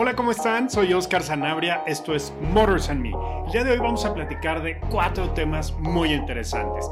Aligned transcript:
Hola, 0.00 0.14
¿cómo 0.14 0.30
están? 0.30 0.70
Soy 0.70 0.94
Oscar 0.94 1.24
Sanabria, 1.24 1.82
esto 1.84 2.14
es 2.14 2.32
Motors 2.40 2.88
and 2.88 3.00
Me. 3.00 3.10
El 3.46 3.50
día 3.50 3.64
de 3.64 3.72
hoy 3.72 3.78
vamos 3.78 4.04
a 4.04 4.14
platicar 4.14 4.62
de 4.62 4.78
cuatro 4.78 5.30
temas 5.30 5.72
muy 5.72 6.12
interesantes. 6.12 6.88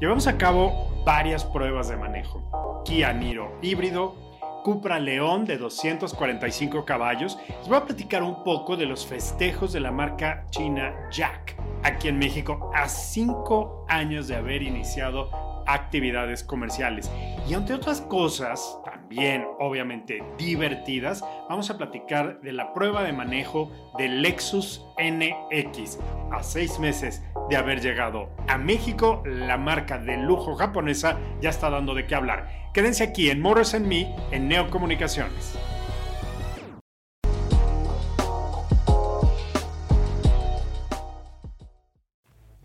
Llevamos 0.00 0.26
a 0.26 0.36
cabo 0.36 1.04
varias 1.06 1.44
pruebas 1.44 1.88
de 1.88 1.96
manejo. 1.96 2.82
Kia 2.84 3.12
Niro 3.12 3.56
híbrido, 3.62 4.16
Cupra 4.64 4.98
León 4.98 5.44
de 5.44 5.56
245 5.56 6.84
caballos. 6.84 7.38
Les 7.46 7.68
voy 7.68 7.76
a 7.76 7.84
platicar 7.84 8.24
un 8.24 8.42
poco 8.42 8.76
de 8.76 8.86
los 8.86 9.06
festejos 9.06 9.72
de 9.72 9.78
la 9.78 9.92
marca 9.92 10.44
china 10.50 10.92
Jack 11.12 11.54
aquí 11.84 12.08
en 12.08 12.18
México 12.18 12.72
a 12.74 12.88
cinco 12.88 13.86
años 13.88 14.26
de 14.26 14.34
haber 14.34 14.64
iniciado 14.64 15.30
actividades 15.64 16.42
comerciales. 16.42 17.08
Y 17.48 17.54
entre 17.54 17.76
otras 17.76 18.00
cosas, 18.00 18.80
también 19.08 19.46
obviamente 19.58 20.22
divertidas, 20.36 21.24
vamos 21.48 21.70
a 21.70 21.78
platicar 21.78 22.42
de 22.42 22.52
la 22.52 22.74
prueba 22.74 23.02
de 23.02 23.14
manejo 23.14 23.72
del 23.96 24.20
Lexus 24.20 24.84
NX. 24.98 25.98
A 26.30 26.42
seis 26.42 26.78
meses 26.78 27.22
de 27.48 27.56
haber 27.56 27.80
llegado 27.80 28.28
a 28.48 28.58
México, 28.58 29.22
la 29.24 29.56
marca 29.56 29.96
de 29.96 30.18
lujo 30.18 30.56
japonesa 30.56 31.18
ya 31.40 31.48
está 31.48 31.70
dando 31.70 31.94
de 31.94 32.06
qué 32.06 32.14
hablar. 32.16 32.50
Quédense 32.74 33.02
aquí 33.02 33.30
en 33.30 33.40
Motors 33.40 33.72
and 33.72 33.86
Me 33.86 34.14
en 34.30 34.46
Neocomunicaciones. 34.46 35.58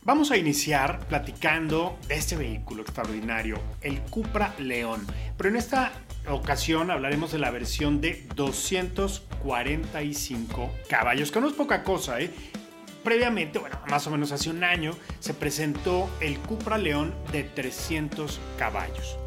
Vamos 0.05 0.31
a 0.31 0.35
iniciar 0.35 1.07
platicando 1.07 1.97
de 2.09 2.15
este 2.15 2.35
vehículo 2.35 2.81
extraordinario, 2.81 3.57
el 3.79 4.01
Cupra 4.01 4.53
León. 4.59 5.07
Pero 5.37 5.47
en 5.47 5.55
esta 5.55 5.93
ocasión 6.29 6.91
hablaremos 6.91 7.31
de 7.31 7.39
la 7.39 7.49
versión 7.51 8.01
de 8.01 8.25
245 8.35 10.71
caballos, 10.87 11.31
que 11.31 11.41
no 11.41 11.47
es 11.47 11.53
poca 11.53 11.83
cosa, 11.83 12.21
¿eh? 12.21 12.29
Previamente, 13.03 13.59
bueno, 13.59 13.77
más 13.89 14.07
o 14.07 14.11
menos 14.11 14.31
hace 14.31 14.49
un 14.49 14.63
año, 14.63 14.95
se 15.19 15.33
presentó 15.33 16.09
el 16.21 16.39
Cupra 16.39 16.77
León 16.77 17.13
de 17.33 17.43
300 17.43 18.39
caballos. 18.57 19.17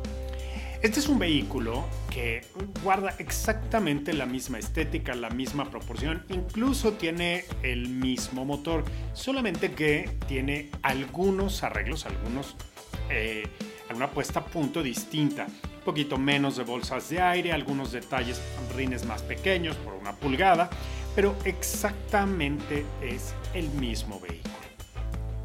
Este 0.82 1.00
es 1.00 1.08
un 1.08 1.18
vehículo 1.18 1.84
que 2.10 2.44
guarda 2.82 3.14
exactamente 3.18 4.12
la 4.12 4.24
misma 4.24 4.58
estética, 4.58 5.14
la 5.14 5.30
misma 5.30 5.70
proporción, 5.70 6.24
incluso 6.28 6.92
tiene 6.92 7.44
el 7.62 7.88
mismo 7.88 8.44
motor, 8.44 8.84
solamente 9.12 9.72
que 9.72 10.10
tiene 10.28 10.70
algunos 10.82 11.62
arreglos, 11.62 12.06
algunos, 12.06 12.56
eh, 13.10 13.44
alguna 13.88 14.10
puesta 14.10 14.40
a 14.40 14.44
punto 14.44 14.82
distinta. 14.82 15.46
Un 15.46 15.84
poquito 15.84 16.18
menos 16.18 16.56
de 16.56 16.64
bolsas 16.64 17.08
de 17.08 17.20
aire, 17.20 17.52
algunos 17.52 17.92
detalles, 17.92 18.40
rines 18.74 19.04
más 19.06 19.22
pequeños 19.22 19.76
por 19.76 19.94
una 19.94 20.12
pulgada, 20.12 20.68
pero 21.14 21.36
exactamente 21.44 22.84
es 23.00 23.34
el 23.54 23.68
mismo 23.70 24.20
vehículo. 24.20 24.54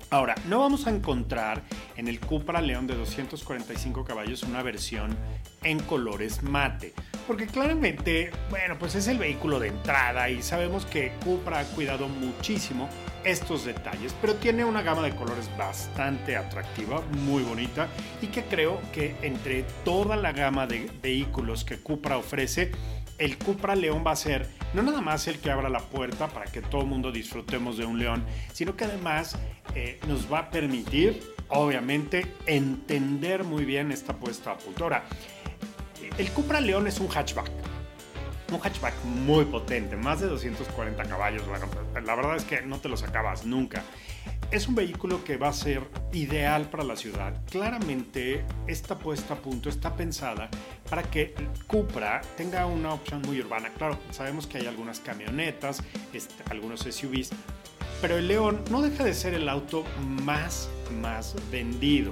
Ahora, 0.10 0.36
no 0.50 0.60
vamos 0.60 0.88
a 0.88 0.90
encontrar 0.90 1.64
en 1.96 2.10
el 2.10 2.20
Cupra 2.20 2.60
León 2.60 2.86
de 2.86 2.96
245 2.96 4.04
caballos 4.04 4.44
una 4.44 4.62
versión 4.62 5.16
en 5.64 5.80
colores 5.80 6.44
mate, 6.44 6.94
porque 7.28 7.48
claramente, 7.48 8.30
bueno, 8.50 8.78
pues 8.78 8.96
es 8.96 9.08
el 9.08 9.18
vehículo 9.18 9.58
de 9.58 9.70
entrada 9.70 10.30
y 10.30 10.42
sabemos 10.42 10.86
que 10.86 11.14
Cupra 11.24 11.60
ha 11.60 11.64
cuidado 11.64 12.10
muchísimo 12.10 12.90
estos 13.24 13.66
detalles, 13.66 14.16
pero 14.22 14.36
tiene 14.36 14.66
una 14.66 14.82
gama 14.82 15.02
de 15.02 15.16
colores 15.16 15.50
bastante 15.58 16.36
atractiva, 16.36 17.02
muy 17.26 17.44
bonita 17.44 17.88
y 18.22 18.28
que 18.28 18.44
creo 18.44 18.80
que 18.94 19.16
entre 19.22 19.64
toda 19.84 20.16
la 20.16 20.32
gama 20.32 20.68
de 20.68 20.90
vehículos 21.02 21.64
que 21.64 21.78
Cupra 21.80 22.18
ofrece, 22.18 22.72
el 23.18 23.38
Cupra 23.38 23.76
León 23.76 24.04
va 24.06 24.12
a 24.12 24.16
ser 24.16 24.50
no 24.74 24.82
nada 24.82 25.02
más 25.02 25.28
el 25.28 25.40
que 25.40 25.52
abra 25.52 25.70
la 25.70 25.80
puerta 25.80 26.28
para 26.28 26.46
que 26.46 26.62
todo 26.62 26.82
el 26.82 26.88
mundo 26.88 27.12
disfrutemos 27.12 27.78
de 27.78 27.86
un 27.86 28.00
león, 28.00 28.24
sino 28.54 28.76
que 28.76 28.86
además 28.86 29.38
eh, 29.76 30.00
nos 30.08 30.32
va 30.32 30.40
a 30.40 30.50
permitir, 30.50 31.22
obviamente, 31.50 32.34
entender 32.46 33.44
muy 33.44 33.66
bien 33.66 33.92
esta 33.92 34.14
puesta 34.14 34.52
a 34.52 34.58
punto. 34.58 34.86
Ahora, 34.86 35.04
el 36.18 36.32
Cupra 36.32 36.62
León 36.62 36.88
es 36.88 37.00
un 37.00 37.08
hatchback. 37.08 37.71
Un 38.52 38.60
hatchback 38.60 38.94
muy 39.06 39.46
potente, 39.46 39.96
más 39.96 40.20
de 40.20 40.28
240 40.28 41.04
caballos. 41.06 41.48
Bueno, 41.48 41.68
la 42.06 42.16
verdad 42.16 42.36
es 42.36 42.44
que 42.44 42.62
no 42.62 42.80
te 42.80 42.90
los 42.90 43.04
acabas 43.04 43.46
nunca 43.46 43.84
es 44.52 44.68
un 44.68 44.76
vehículo 44.76 45.24
que 45.24 45.38
va 45.38 45.48
a 45.48 45.54
ser 45.54 45.82
ideal 46.12 46.70
para 46.70 46.84
la 46.84 46.98
ciudad. 46.98 47.34
Claramente, 47.50 48.44
esta 48.68 48.98
puesta 49.00 49.36
a 49.36 49.38
punto 49.38 49.70
está 49.70 49.96
pensada 49.96 50.50
para 50.90 51.04
que 51.04 51.34
Cupra 51.68 52.22
tenga 52.36 52.66
una 52.66 52.94
opción 52.94 53.22
muy 53.22 53.40
urbana. 53.40 53.70
Claro, 53.78 53.98
sabemos 54.12 54.48
que 54.48 54.58
hay 54.58 54.68
algunas 54.68 55.00
camionetas, 55.00 55.82
este, 56.12 56.44
algunos 56.50 56.82
SUVs, 56.82 57.30
pero 58.02 58.18
el 58.18 58.28
León 58.28 58.62
no 58.70 58.82
deja 58.82 59.06
de 59.06 59.14
ser 59.14 59.34
el 59.34 59.48
auto 59.48 59.86
más, 60.26 60.70
más 61.02 61.36
vendido 61.50 62.12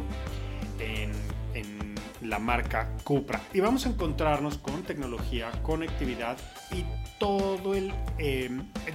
en, 0.80 1.12
la 2.29 2.40
marca 2.40 2.95
Cupra. 3.03 3.41
Y 3.53 3.59
vamos 3.59 3.85
a 3.85 3.90
encontrarnos 3.90 4.57
con 4.57 4.84
tecnología, 4.84 5.51
conectividad 5.63 6.38
y 6.72 6.85
todo 7.19 7.73
el 7.73 7.91
eh, 8.17 8.50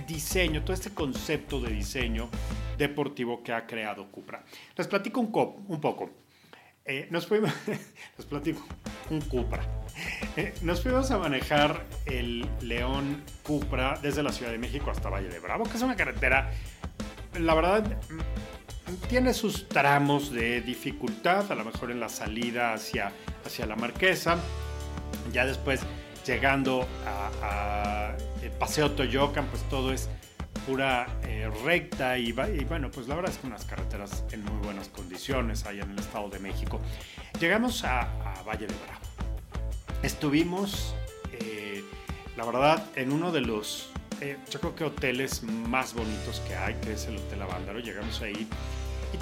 diseño, 0.06 0.62
todo 0.62 0.72
este 0.72 0.90
concepto 0.90 1.60
de 1.60 1.70
diseño 1.70 2.30
deportivo 2.78 3.42
que 3.42 3.52
ha 3.52 3.66
creado 3.66 4.10
Cupra. 4.10 4.44
Les 4.76 4.86
platico 4.86 5.20
un, 5.20 5.30
un 5.68 5.80
poco. 5.80 6.10
Eh, 6.86 7.08
nos 7.10 7.26
platico 8.28 8.66
un 9.10 9.20
Cupra. 9.22 9.62
Eh, 10.36 10.54
nos 10.62 10.82
fuimos 10.82 11.10
a 11.10 11.18
manejar 11.18 11.84
el 12.06 12.46
León 12.60 13.22
Cupra 13.42 13.98
desde 14.02 14.22
la 14.22 14.32
Ciudad 14.32 14.52
de 14.52 14.58
México 14.58 14.90
hasta 14.90 15.08
Valle 15.08 15.28
de 15.28 15.40
Bravo, 15.40 15.64
que 15.64 15.76
es 15.76 15.82
una 15.82 15.96
carretera, 15.96 16.50
la 17.38 17.54
verdad, 17.54 17.98
tiene 19.08 19.34
sus 19.34 19.68
tramos 19.68 20.32
de 20.32 20.60
dificultad, 20.60 21.50
a 21.50 21.54
lo 21.54 21.64
mejor 21.64 21.90
en 21.90 22.00
la 22.00 22.08
salida 22.08 22.74
hacia, 22.74 23.12
hacia 23.44 23.66
la 23.66 23.76
Marquesa. 23.76 24.38
Ya 25.32 25.46
después, 25.46 25.80
llegando 26.26 26.86
a, 27.06 28.10
a 28.12 28.16
Paseo 28.58 28.90
Toyocan, 28.92 29.46
pues 29.46 29.62
todo 29.68 29.92
es 29.92 30.08
pura 30.66 31.06
eh, 31.22 31.50
recta 31.64 32.18
y, 32.18 32.32
bueno, 32.32 32.90
pues 32.90 33.06
la 33.06 33.14
verdad 33.14 33.30
es 33.30 33.38
que 33.38 33.46
unas 33.46 33.64
carreteras 33.64 34.24
en 34.32 34.44
muy 34.44 34.64
buenas 34.64 34.88
condiciones 34.88 35.66
allá 35.66 35.82
en 35.82 35.90
el 35.90 35.98
Estado 35.98 36.28
de 36.30 36.38
México. 36.38 36.80
Llegamos 37.40 37.84
a, 37.84 38.08
Valle 38.46 38.66
de 38.66 38.74
Bravo. 38.74 39.00
Estuvimos, 40.02 40.94
eh, 41.32 41.82
la 42.36 42.44
verdad, 42.44 42.84
en 42.96 43.12
uno 43.12 43.32
de 43.32 43.40
los, 43.40 43.90
eh, 44.20 44.38
yo 44.50 44.60
creo 44.60 44.74
que 44.74 44.84
hoteles 44.84 45.42
más 45.42 45.94
bonitos 45.94 46.40
que 46.46 46.54
hay, 46.56 46.74
que 46.74 46.92
es 46.92 47.06
el 47.06 47.16
Hotel 47.16 47.42
Avándaro. 47.42 47.80
Llegamos 47.80 48.20
ahí 48.22 48.32
y 48.32 48.48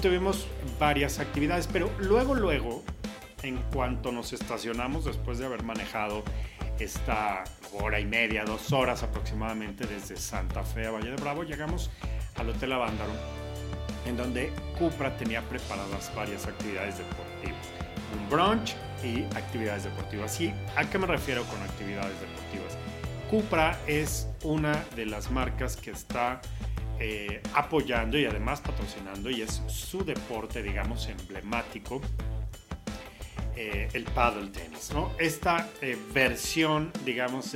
tuvimos 0.03 0.45
varias 0.77 1.19
actividades, 1.19 1.69
pero 1.71 1.89
luego, 1.97 2.35
luego, 2.35 2.83
en 3.41 3.55
cuanto 3.73 4.11
nos 4.11 4.33
estacionamos 4.33 5.05
después 5.05 5.39
de 5.39 5.45
haber 5.45 5.63
manejado 5.63 6.25
esta 6.77 7.45
hora 7.71 8.01
y 8.01 8.05
media, 8.05 8.43
dos 8.43 8.73
horas 8.73 9.01
aproximadamente 9.01 9.87
desde 9.87 10.17
Santa 10.17 10.61
Fe 10.63 10.87
a 10.87 10.91
Valle 10.91 11.11
de 11.11 11.15
Bravo, 11.15 11.43
llegamos 11.43 11.89
al 12.35 12.49
Hotel 12.49 12.73
Avándaro, 12.73 13.13
en 14.05 14.17
donde 14.17 14.51
Cupra 14.77 15.15
tenía 15.15 15.41
preparadas 15.43 16.11
varias 16.13 16.47
actividades 16.47 16.97
deportivas. 16.97 17.65
Un 18.13 18.29
brunch 18.29 18.75
y 19.05 19.23
actividades 19.37 19.85
deportivas. 19.85 20.41
¿Y 20.41 20.53
a 20.75 20.83
qué 20.89 20.97
me 20.97 21.07
refiero 21.07 21.45
con 21.45 21.61
actividades 21.61 22.19
deportivas? 22.19 22.77
Cupra 23.31 23.79
es 23.87 24.27
una 24.43 24.83
de 24.97 25.05
las 25.05 25.31
marcas 25.31 25.77
que 25.77 25.91
está 25.91 26.41
eh, 26.99 27.41
apoyando 27.55 28.17
y 28.19 28.25
además 28.25 28.61
patrocinando 28.61 29.29
y 29.29 29.41
es 29.41 29.63
su 29.67 30.05
deporte, 30.05 30.61
digamos, 30.61 31.07
emblemático 31.07 32.01
eh, 33.55 33.89
el 33.93 34.03
paddle 34.05 34.49
tenis, 34.49 34.91
¿no? 34.93 35.11
Esta 35.17 35.69
eh, 35.81 35.97
versión, 36.13 36.91
digamos, 37.03 37.55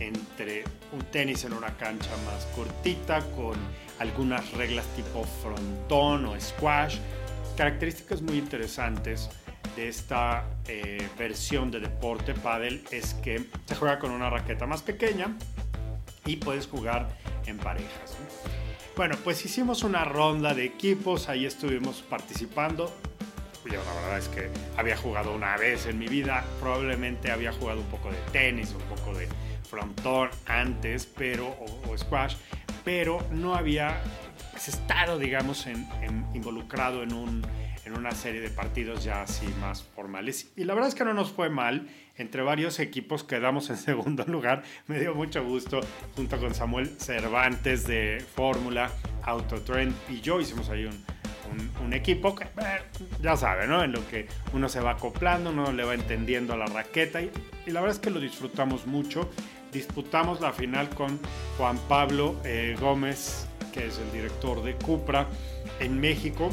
entre 0.00 0.64
un 0.92 1.00
tenis 1.10 1.44
en 1.44 1.54
una 1.54 1.76
cancha 1.76 2.10
más 2.24 2.46
cortita, 2.54 3.20
con 3.36 3.56
algunas 3.98 4.50
reglas 4.52 4.86
tipo 4.94 5.24
frontón 5.42 6.26
o 6.26 6.40
squash, 6.40 6.98
características 7.56 8.22
muy 8.22 8.38
interesantes 8.38 9.28
de 9.74 9.88
esta 9.88 10.44
versión 11.16 11.70
de 11.70 11.80
deporte 11.80 12.34
paddle 12.34 12.82
es 12.90 13.14
que 13.14 13.44
se 13.66 13.74
juega 13.74 13.98
con 13.98 14.10
una 14.10 14.30
raqueta 14.30 14.66
más 14.66 14.82
pequeña 14.82 15.36
y 16.24 16.36
puedes 16.36 16.66
jugar 16.66 17.08
en 17.46 17.58
parejas. 17.58 18.16
Bueno, 18.98 19.14
pues 19.22 19.44
hicimos 19.44 19.84
una 19.84 20.04
ronda 20.04 20.54
de 20.54 20.64
equipos, 20.64 21.28
ahí 21.28 21.46
estuvimos 21.46 22.02
participando. 22.02 22.92
Yo 23.64 23.84
la 23.84 23.94
verdad 23.94 24.18
es 24.18 24.26
que 24.26 24.50
había 24.76 24.96
jugado 24.96 25.36
una 25.36 25.56
vez 25.56 25.86
en 25.86 26.00
mi 26.00 26.08
vida, 26.08 26.44
probablemente 26.58 27.30
había 27.30 27.52
jugado 27.52 27.80
un 27.80 27.86
poco 27.86 28.10
de 28.10 28.18
tenis, 28.32 28.72
un 28.72 28.96
poco 28.96 29.16
de 29.16 29.28
frontón 29.70 30.30
antes, 30.46 31.06
pero 31.06 31.46
o, 31.88 31.96
squash, 31.96 32.34
pero 32.84 33.24
no 33.30 33.54
había 33.54 34.02
pues, 34.50 34.66
estado, 34.66 35.16
digamos, 35.16 35.68
involucrado 36.34 37.04
en 37.04 37.12
un 37.12 37.46
en 37.88 37.96
una 37.96 38.12
serie 38.12 38.40
de 38.40 38.50
partidos 38.50 39.02
ya 39.02 39.22
así 39.22 39.46
más 39.60 39.82
formales. 39.82 40.50
Y 40.56 40.64
la 40.64 40.74
verdad 40.74 40.88
es 40.88 40.94
que 40.94 41.04
no 41.04 41.14
nos 41.14 41.32
fue 41.32 41.48
mal. 41.48 41.88
Entre 42.18 42.42
varios 42.42 42.80
equipos 42.80 43.22
quedamos 43.22 43.70
en 43.70 43.76
segundo 43.78 44.24
lugar. 44.26 44.62
Me 44.86 44.98
dio 44.98 45.14
mucho 45.14 45.44
gusto 45.44 45.80
junto 46.16 46.38
con 46.38 46.54
Samuel 46.54 46.88
Cervantes 46.98 47.86
de 47.86 48.24
Fórmula, 48.34 48.90
Autotrend 49.22 49.94
y 50.08 50.20
yo 50.20 50.40
hicimos 50.40 50.68
ahí 50.68 50.84
un, 50.84 50.98
equipo 51.94 52.34
que 52.34 52.44
eh, 52.44 52.82
ya 53.22 53.34
sabe, 53.34 53.66
¿no? 53.66 53.82
En 53.82 53.92
lo 53.92 54.06
que 54.08 54.28
uno 54.52 54.68
se 54.68 54.78
va 54.78 54.90
acoplando, 54.90 55.48
uno 55.48 55.72
le 55.72 55.84
va 55.84 55.94
entendiendo 55.94 56.52
a 56.52 56.58
la 56.58 56.66
raqueta 56.66 57.22
y, 57.22 57.30
la 57.66 57.80
verdad 57.80 57.96
es 57.96 57.98
que 57.98 58.10
lo 58.10 58.20
disfrutamos 58.20 58.86
mucho. 58.86 59.30
Disputamos 59.72 60.42
la 60.42 60.52
final 60.52 60.90
con 60.90 61.18
Juan 61.56 61.78
Pablo 61.88 62.36
eh, 62.44 62.76
Gómez, 62.78 63.46
que 63.72 63.86
es 63.86 63.98
el 63.98 64.12
director 64.12 64.62
de 64.62 64.74
Cupra 64.74 65.26
en 65.80 65.98
México. 65.98 66.50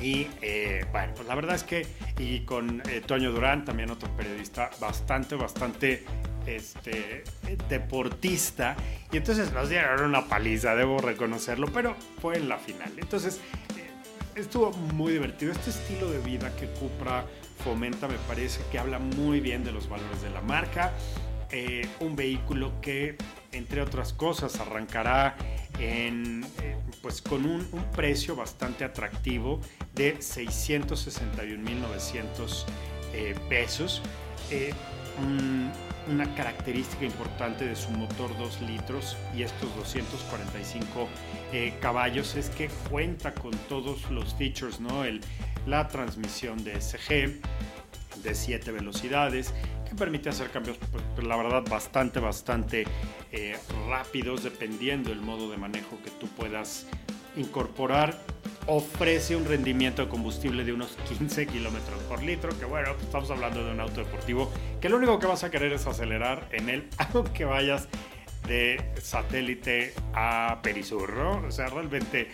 Y 0.00 0.28
eh, 0.40 0.86
bueno, 0.92 1.12
pues 1.14 1.28
la 1.28 1.34
verdad 1.34 1.54
es 1.54 1.64
que, 1.64 1.86
y 2.18 2.40
con 2.40 2.82
eh, 2.88 3.02
Toño 3.04 3.32
Durán, 3.32 3.64
también 3.64 3.90
otro 3.90 4.08
periodista 4.16 4.70
bastante, 4.80 5.34
bastante 5.34 6.04
este, 6.46 7.24
deportista. 7.68 8.76
Y 9.12 9.18
entonces 9.18 9.52
nos 9.52 9.68
dieron 9.68 10.02
una 10.02 10.26
paliza, 10.26 10.74
debo 10.74 10.98
reconocerlo, 10.98 11.68
pero 11.72 11.96
fue 12.20 12.38
en 12.38 12.48
la 12.48 12.56
final. 12.56 12.92
Entonces 12.96 13.40
eh, 13.76 14.40
estuvo 14.40 14.70
muy 14.72 15.12
divertido. 15.12 15.52
Este 15.52 15.70
estilo 15.70 16.10
de 16.10 16.18
vida 16.20 16.54
que 16.56 16.66
Cupra 16.66 17.24
fomenta 17.62 18.08
me 18.08 18.16
parece 18.26 18.62
que 18.72 18.78
habla 18.78 18.98
muy 18.98 19.40
bien 19.40 19.64
de 19.64 19.72
los 19.72 19.88
valores 19.88 20.22
de 20.22 20.30
la 20.30 20.40
marca. 20.40 20.92
un 22.00 22.16
vehículo 22.16 22.72
que, 22.80 23.16
entre 23.52 23.82
otras 23.82 24.12
cosas, 24.12 24.60
arrancará 24.60 25.36
en, 25.78 26.44
pues 27.02 27.22
con 27.22 27.46
un, 27.46 27.66
precio 27.94 28.34
bastante 28.36 28.84
atractivo 28.84 29.60
de 29.94 30.18
661.900 30.18 32.64
eh, 33.12 33.34
pesos. 33.48 34.02
Eh, 34.50 34.72
una 36.08 36.34
característica 36.34 37.04
importante 37.04 37.66
de 37.66 37.76
su 37.76 37.90
motor 37.90 38.36
2 38.38 38.62
litros 38.62 39.18
y 39.36 39.42
estos 39.42 39.74
245 39.76 41.08
eh, 41.52 41.74
caballos 41.80 42.36
es 42.36 42.48
que 42.50 42.68
cuenta 42.88 43.34
con 43.34 43.52
todos 43.68 44.10
los 44.10 44.34
features, 44.34 44.78
la 45.66 45.88
transmisión 45.88 46.64
de 46.64 46.80
SG 46.80 47.40
de 48.22 48.34
7 48.34 48.72
velocidades, 48.72 49.52
que 49.90 49.96
permite 49.96 50.28
hacer 50.28 50.50
cambios, 50.50 50.78
pues, 50.92 51.02
pues, 51.14 51.26
la 51.26 51.36
verdad, 51.36 51.64
bastante, 51.68 52.20
bastante 52.20 52.86
eh, 53.32 53.56
rápidos, 53.88 54.44
dependiendo 54.44 55.10
del 55.10 55.20
modo 55.20 55.50
de 55.50 55.56
manejo 55.56 55.98
que 56.04 56.10
tú 56.12 56.28
puedas 56.28 56.86
incorporar. 57.36 58.16
Ofrece 58.66 59.34
un 59.34 59.44
rendimiento 59.46 60.02
de 60.02 60.08
combustible 60.08 60.64
de 60.64 60.72
unos 60.72 60.96
15 61.08 61.46
kilómetros 61.48 62.00
por 62.04 62.22
litro, 62.22 62.56
que 62.58 62.64
bueno, 62.64 62.92
pues, 62.92 63.06
estamos 63.06 63.30
hablando 63.30 63.64
de 63.64 63.72
un 63.72 63.80
auto 63.80 64.00
deportivo 64.00 64.50
que 64.80 64.88
lo 64.88 64.96
único 64.96 65.18
que 65.18 65.26
vas 65.26 65.42
a 65.42 65.50
querer 65.50 65.72
es 65.72 65.86
acelerar 65.86 66.48
en 66.52 66.68
él, 66.68 66.88
aunque 67.12 67.44
vayas 67.44 67.88
de 68.46 68.80
satélite 69.02 69.92
a 70.14 70.60
Perisur. 70.62 71.18
O 71.18 71.50
sea, 71.50 71.66
realmente 71.66 72.28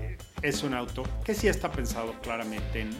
eh, 0.00 0.18
es 0.42 0.62
un 0.62 0.74
auto 0.74 1.04
que 1.24 1.34
sí 1.34 1.48
está 1.48 1.72
pensado 1.72 2.12
claramente 2.20 2.82
en 2.82 2.90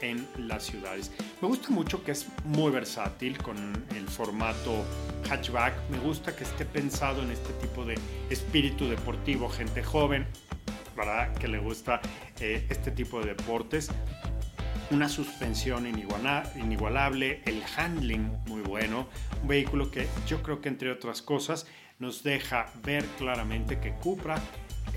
en 0.00 0.26
las 0.38 0.64
ciudades. 0.64 1.10
Me 1.40 1.48
gusta 1.48 1.70
mucho 1.70 2.04
que 2.04 2.12
es 2.12 2.26
muy 2.44 2.70
versátil 2.70 3.38
con 3.38 3.56
el 3.94 4.08
formato 4.08 4.84
hatchback. 5.28 5.74
Me 5.90 5.98
gusta 5.98 6.34
que 6.34 6.44
esté 6.44 6.64
pensado 6.64 7.22
en 7.22 7.30
este 7.30 7.52
tipo 7.54 7.84
de 7.84 7.98
espíritu 8.30 8.88
deportivo, 8.88 9.48
gente 9.48 9.82
joven, 9.82 10.26
¿verdad? 10.96 11.34
Que 11.36 11.48
le 11.48 11.58
gusta 11.58 12.00
eh, 12.40 12.66
este 12.68 12.90
tipo 12.90 13.20
de 13.20 13.34
deportes. 13.34 13.90
Una 14.90 15.08
suspensión 15.08 15.86
inigualable, 15.86 17.42
el 17.44 17.62
handling 17.76 18.30
muy 18.46 18.60
bueno, 18.60 19.08
un 19.42 19.48
vehículo 19.48 19.90
que 19.90 20.06
yo 20.28 20.42
creo 20.42 20.60
que 20.60 20.68
entre 20.68 20.92
otras 20.92 21.22
cosas 21.22 21.66
nos 21.98 22.22
deja 22.22 22.66
ver 22.84 23.04
claramente 23.18 23.80
que 23.80 23.94
Cupra 23.94 24.40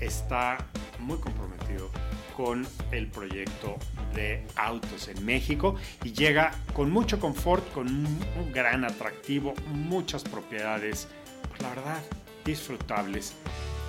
está 0.00 0.58
muy 1.00 1.18
comprometido 1.18 1.90
con 2.36 2.66
el 2.92 3.06
proyecto 3.08 3.76
de 4.14 4.46
autos 4.56 5.08
en 5.08 5.24
México 5.24 5.76
y 6.04 6.12
llega 6.12 6.52
con 6.72 6.90
mucho 6.90 7.20
confort, 7.20 7.70
con 7.72 7.88
un, 7.88 8.52
gran 8.52 8.84
atractivo, 8.84 9.54
muchas 9.66 10.24
propiedades, 10.24 11.08
pues 11.48 11.60
la 11.62 11.70
verdad, 11.70 12.02
disfrutables. 12.44 13.34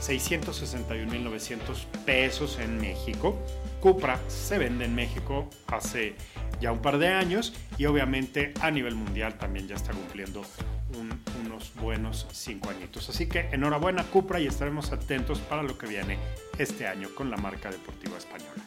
661.900 0.01 1.59
pesos 2.05 2.57
en 2.59 2.81
México. 2.81 3.37
Cupra 3.79 4.19
se 4.27 4.57
vende 4.57 4.85
en 4.85 4.95
México 4.95 5.47
hace 5.67 6.15
ya 6.59 6.71
un 6.71 6.81
par 6.81 6.97
de 6.97 7.09
años 7.09 7.53
y 7.77 7.85
obviamente 7.85 8.53
a 8.61 8.71
nivel 8.71 8.95
mundial 8.95 9.37
también 9.37 9.67
ya 9.67 9.75
está 9.75 9.93
cumpliendo 9.93 10.41
unos 11.43 11.73
buenos 11.75 12.27
cinco 12.31 12.69
añitos. 12.69 13.09
Así 13.09 13.27
que 13.27 13.49
enhorabuena 13.51 14.03
Cupra 14.03 14.39
y 14.39 14.47
estaremos 14.47 14.91
atentos 14.91 15.39
para 15.39 15.63
lo 15.63 15.77
que 15.77 15.87
viene 15.87 16.17
este 16.57 16.87
año 16.87 17.09
con 17.15 17.29
la 17.29 17.37
marca 17.37 17.69
deportiva 17.69 18.17
española. 18.17 18.63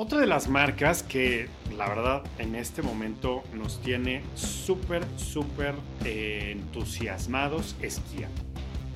Otra 0.00 0.20
de 0.20 0.26
las 0.26 0.48
marcas 0.48 1.02
que 1.02 1.48
la 1.76 1.88
verdad 1.88 2.22
en 2.38 2.54
este 2.54 2.82
momento 2.82 3.42
nos 3.52 3.82
tiene 3.82 4.22
súper, 4.36 5.04
súper 5.16 5.74
eh, 6.04 6.52
entusiasmados 6.52 7.74
es 7.82 8.00
Kia 8.10 8.28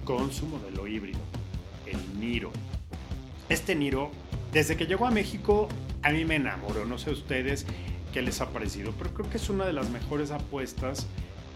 con 0.04 0.32
su 0.32 0.46
modelo 0.46 0.86
híbrido, 0.86 1.18
el 1.86 2.20
Niro. 2.20 2.52
Este 3.48 3.74
Niro, 3.74 4.12
desde 4.52 4.76
que 4.76 4.86
llegó 4.86 5.06
a 5.06 5.10
México, 5.10 5.68
a 6.02 6.10
mí 6.10 6.24
me 6.24 6.36
enamoró. 6.36 6.84
No 6.84 6.98
sé 6.98 7.10
ustedes 7.10 7.66
qué 8.12 8.22
les 8.22 8.40
ha 8.40 8.50
parecido, 8.50 8.92
pero 8.98 9.12
creo 9.14 9.30
que 9.30 9.36
es 9.36 9.48
una 9.48 9.64
de 9.64 9.72
las 9.72 9.90
mejores 9.90 10.30
apuestas 10.30 11.06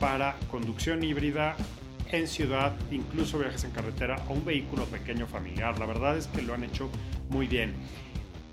para 0.01 0.37
conducción 0.51 1.03
híbrida 1.03 1.57
en 2.13 2.27
ciudad, 2.29 2.75
incluso 2.91 3.39
viajes 3.39 3.65
en 3.65 3.71
carretera 3.73 4.23
o 4.29 4.33
un 4.33 4.45
vehículo 4.45 4.85
pequeño 4.85 5.27
familiar. 5.27 5.79
La 5.79 5.87
verdad 5.87 6.17
es 6.17 6.27
que 6.29 6.43
lo 6.43 6.55
han 6.55 6.65
hecho 6.65 6.89
muy 7.29 7.47
bien. 7.47 7.75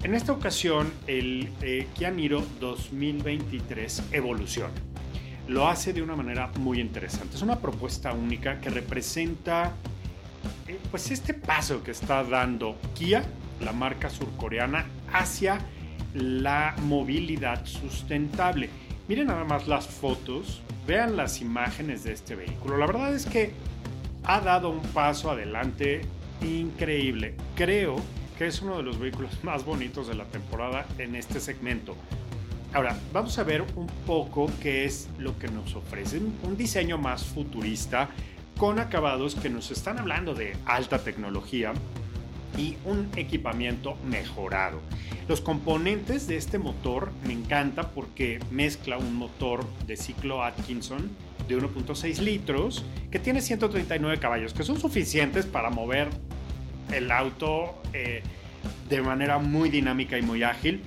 En 0.04 0.16
esta 0.16 0.34
ocasión, 0.34 0.92
el 1.08 1.50
eh, 1.62 1.88
Kia 1.96 2.12
Niro 2.12 2.44
2023 2.60 4.04
evoluciona. 4.12 4.74
Lo 5.48 5.68
hace 5.68 5.94
de 5.94 6.02
una 6.02 6.16
manera 6.16 6.52
muy 6.60 6.80
interesante. 6.80 7.36
Es 7.36 7.42
una 7.42 7.60
propuesta 7.60 8.12
única 8.12 8.60
que 8.60 8.70
representa 8.70 9.74
eh, 10.68 10.80
pues 10.92 11.12
este 11.12 11.34
paso 11.34 11.84
que 11.84 11.92
está 11.92 12.24
dando 12.24 12.78
Kia, 12.96 13.24
la 13.62 13.72
marca 13.72 14.10
surcoreana, 14.10 14.86
hacia 15.12 15.60
la 16.14 16.76
movilidad 16.84 17.66
sustentable. 17.66 18.70
Miren 19.08 19.28
nada 19.28 19.44
más 19.44 19.68
las 19.68 19.88
fotos, 19.88 20.62
vean 20.88 21.18
las 21.18 21.42
imágenes 21.42 22.04
de 22.04 22.14
este 22.14 22.36
vehículo. 22.36 22.78
La 22.78 22.86
verdad 22.86 23.14
es 23.14 23.26
que 23.26 23.52
ha 24.24 24.40
dado 24.40 24.70
un 24.70 24.82
paso 24.82 25.32
adelante 25.32 26.02
increíble. 26.42 27.36
Creo 27.56 27.96
que 28.38 28.48
es 28.48 28.62
uno 28.62 28.78
de 28.78 28.84
los 28.84 29.00
vehículos 29.00 29.32
más 29.44 29.66
bonitos 29.66 30.08
de 30.08 30.16
la 30.16 30.26
temporada 30.26 30.86
en 30.98 31.16
este 31.16 31.40
segmento. 31.40 31.96
Ahora, 32.74 32.98
vamos 33.12 33.38
a 33.38 33.44
ver 33.44 33.64
un 33.76 33.88
poco 34.08 34.50
qué 34.62 34.86
es 34.86 35.08
lo 35.20 35.38
que 35.38 35.48
nos 35.48 35.76
ofrecen. 35.76 36.34
Un 36.42 36.58
diseño 36.58 36.98
más 36.98 37.24
futurista, 37.24 38.10
con 38.58 38.80
acabados 38.80 39.36
que 39.36 39.50
nos 39.50 39.70
están 39.72 40.00
hablando 40.00 40.34
de 40.34 40.56
alta 40.66 41.04
tecnología 41.04 41.74
y 42.58 42.78
un 42.86 43.10
equipamiento 43.16 43.96
mejorado. 44.06 44.82
Los 45.28 45.42
componentes 45.42 46.28
de 46.28 46.38
este 46.38 46.60
motor 46.60 47.12
me 47.26 47.34
encanta 47.34 47.92
porque 47.92 48.40
mezcla 48.52 48.98
un 48.98 49.16
motor 49.16 49.66
de 49.88 49.98
ciclo 49.98 50.44
Atkinson 50.44 51.10
de 51.48 51.58
1.6 51.58 52.20
litros 52.20 52.86
que 53.12 53.20
tiene 53.20 53.42
139 53.42 54.20
caballos, 54.20 54.54
que 54.54 54.64
son 54.64 54.80
suficientes 54.80 55.46
para 55.46 55.70
mover 55.70 56.10
el 56.92 57.12
auto 57.12 57.82
eh, 57.94 58.22
de 58.90 59.02
manera 59.02 59.40
muy 59.40 59.70
dinámica 59.70 60.18
y 60.18 60.22
muy 60.22 60.44
ágil. 60.44 60.82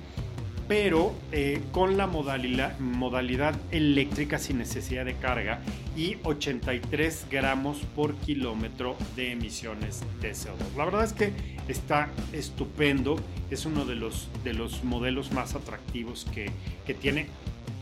Pero 0.67 1.13
eh, 1.31 1.61
con 1.71 1.97
la 1.97 2.07
modalidad, 2.07 3.55
eléctrica 3.71 4.37
sin 4.37 4.57
necesidad 4.57 5.05
de 5.05 5.15
carga 5.15 5.61
y 5.95 6.17
83 6.23 7.27
gramos 7.29 7.79
por 7.95 8.15
kilómetro 8.15 8.97
de 9.15 9.31
emisiones 9.31 10.03
de 10.21 10.31
CO2. 10.31 10.75
La 10.75 10.85
verdad 10.85 11.05
es 11.05 11.13
que 11.13 11.33
está 11.67 12.09
estupendo, 12.33 13.17
es 13.49 13.65
uno 13.65 13.85
de 13.85 13.95
los, 13.95 14.29
de 14.43 14.53
los 14.53 14.83
modelos 14.83 15.31
más 15.31 15.55
atractivos 15.55 16.25
que, 16.33 16.51
que 16.85 16.93
tiene 16.93 17.27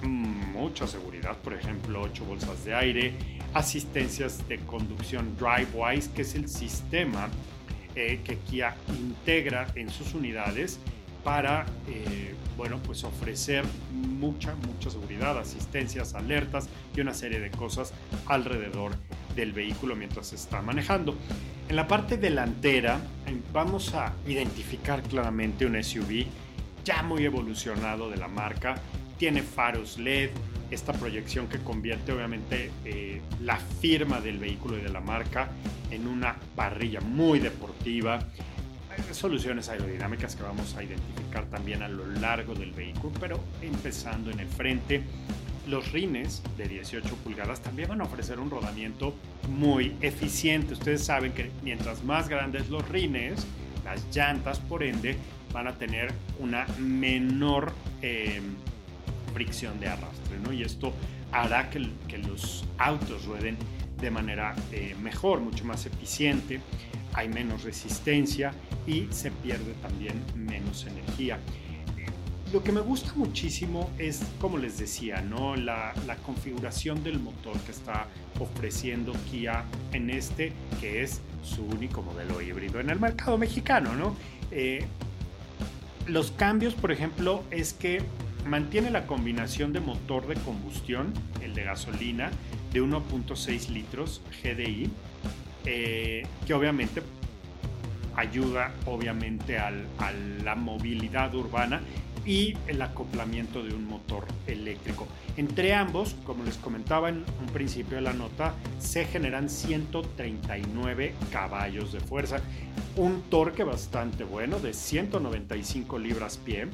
mucha 0.03 0.87
seguridad, 0.87 1.37
por 1.37 1.53
ejemplo, 1.53 2.01
8 2.01 2.25
bolsas 2.25 2.63
de 2.65 2.75
aire, 2.75 3.13
asistencias 3.53 4.47
de 4.47 4.59
conducción 4.59 5.35
DriveWise, 5.37 6.09
que 6.09 6.21
es 6.21 6.35
el 6.35 6.47
sistema 6.47 7.29
eh, 7.95 8.19
que 8.23 8.37
Kia 8.37 8.75
integra 8.89 9.67
en 9.75 9.89
sus 9.89 10.13
unidades 10.13 10.79
para 11.25 11.65
eh, 11.89 12.35
bueno, 12.55 12.79
pues 12.85 13.03
ofrecer 13.03 13.65
mucha, 13.91 14.55
mucha 14.55 14.91
seguridad, 14.91 15.37
asistencias, 15.37 16.13
alertas 16.13 16.69
y 16.95 17.01
una 17.01 17.13
serie 17.13 17.39
de 17.39 17.49
cosas 17.49 17.93
alrededor 18.27 18.93
del 19.35 19.51
vehículo 19.51 19.95
mientras 19.95 20.27
se 20.27 20.35
está 20.35 20.61
manejando. 20.61 21.17
En 21.67 21.75
la 21.75 21.87
parte 21.87 22.17
delantera 22.17 22.99
vamos 23.51 23.93
a 23.95 24.13
identificar 24.27 25.01
claramente 25.01 25.65
un 25.65 25.83
SUV 25.83 26.27
ya 26.85 27.01
muy 27.01 27.25
evolucionado 27.25 28.09
de 28.09 28.17
la 28.17 28.27
marca. 28.27 28.75
Tiene 29.17 29.41
faros 29.41 29.97
LED, 29.97 30.29
esta 30.69 30.93
proyección 30.93 31.47
que 31.47 31.57
convierte 31.59 32.13
obviamente 32.13 32.71
eh, 32.85 33.21
la 33.41 33.57
firma 33.57 34.21
del 34.21 34.37
vehículo 34.37 34.77
y 34.77 34.81
de 34.81 34.89
la 34.89 35.01
marca 35.01 35.49
en 35.89 36.07
una 36.07 36.37
parrilla 36.55 37.01
muy 37.01 37.39
deportiva 37.39 38.19
soluciones 39.11 39.69
aerodinámicas 39.69 40.35
que 40.35 40.43
vamos 40.43 40.75
a 40.75 40.83
identificar 40.83 41.45
también 41.45 41.83
a 41.83 41.87
lo 41.87 42.05
largo 42.05 42.53
del 42.53 42.71
vehículo, 42.71 43.13
pero 43.19 43.39
empezando 43.61 44.31
en 44.31 44.39
el 44.39 44.47
frente. 44.47 45.03
Los 45.67 45.91
rines 45.91 46.43
de 46.57 46.67
18 46.67 47.15
pulgadas 47.23 47.59
también 47.61 47.89
van 47.89 48.01
a 48.01 48.03
ofrecer 48.03 48.39
un 48.39 48.51
rodamiento 48.51 49.15
muy 49.49 49.95
eficiente. 50.01 50.73
Ustedes 50.73 51.03
saben 51.03 51.31
que 51.31 51.49
mientras 51.63 52.03
más 52.03 52.29
grandes 52.29 52.69
los 52.69 52.87
rines, 52.87 53.47
las 53.83 54.05
llantas, 54.15 54.59
por 54.59 54.83
ende, 54.83 55.17
van 55.51 55.67
a 55.67 55.73
tener 55.73 56.13
una 56.39 56.67
menor 56.77 57.73
eh, 58.01 58.41
fricción 59.33 59.79
de 59.79 59.87
arrastre. 59.87 60.37
¿no? 60.43 60.53
Y 60.53 60.61
esto 60.61 60.93
hará 61.31 61.69
que, 61.69 61.89
que, 62.07 62.19
los 62.19 62.65
autos 62.77 63.25
rueden 63.25 63.57
de 63.99 64.11
manera 64.11 64.55
eh, 64.71 64.95
mejor, 65.01 65.39
mucho 65.39 65.65
más 65.65 65.85
eficiente 65.85 66.61
hay 67.15 67.29
menos 67.29 67.63
resistencia 67.63 68.51
y 68.85 69.07
se 69.09 69.31
pierde 69.31 69.73
también 69.81 70.21
menos 70.35 70.85
energía. 70.85 71.39
Lo 72.53 72.63
que 72.63 72.71
me 72.71 72.81
gusta 72.81 73.11
muchísimo 73.15 73.89
es, 73.97 74.21
como 74.39 74.57
les 74.57 74.77
decía, 74.77 75.21
¿no? 75.21 75.55
la, 75.55 75.93
configuración 76.25 77.03
del 77.03 77.19
motor 77.19 77.57
que 77.61 77.71
está 77.71 78.07
ofreciendo 78.39 79.13
Kia 79.29 79.65
en 79.93 80.09
este, 80.09 80.53
que 80.79 81.01
es 81.01 81.21
su 81.43 81.65
único 81.65 82.01
modelo 82.01 82.41
híbrido 82.41 82.79
en 82.79 82.89
el 82.89 82.99
mercado 82.99 83.37
mexicano. 83.37 83.95
¿no? 83.95 84.15
Eh, 84.51 84.85
los 86.07 86.31
cambios, 86.31 86.75
por 86.75 86.91
ejemplo, 86.91 87.43
es 87.49 87.73
que 87.73 88.03
mantiene 88.45 88.91
la 88.91 89.07
combinación 89.07 89.73
de 89.73 89.79
motor 89.79 90.27
de 90.27 90.35
combustión, 90.35 91.13
el 91.41 91.55
de 91.55 91.63
gasolina, 91.63 92.29
de 92.71 92.81
1.6 92.81 93.69
litros 93.69 94.21
GDI, 94.43 94.91
eh, 95.65 96.25
que 96.45 96.53
obviamente 96.53 97.01
ayuda 98.15 98.73
obviamente 98.85 99.57
a 99.57 99.71
la 100.43 100.55
movilidad 100.55 101.33
urbana 101.35 101.81
y 102.25 102.57
el 102.67 102.81
acoplamiento 102.81 103.63
de 103.63 103.73
un 103.73 103.87
motor 103.87 104.25
eléctrico. 104.47 105.07
Entre 105.37 105.73
ambos, 105.73 106.15
como 106.25 106.43
les 106.43 106.57
comentaba 106.57 107.09
en 107.09 107.23
un 107.39 107.47
principio 107.53 107.97
de 107.97 108.01
la 108.01 108.13
nota, 108.13 108.55
se 108.79 109.05
generan 109.05 109.49
139 109.49 111.13
caballos 111.31 111.93
de 111.93 111.99
fuerza, 111.99 112.41
un 112.95 113.21
torque 113.29 113.63
bastante 113.63 114.23
bueno 114.23 114.59
de 114.59 114.73
195 114.73 115.99
libras 115.99 116.37
pie, 116.37 116.67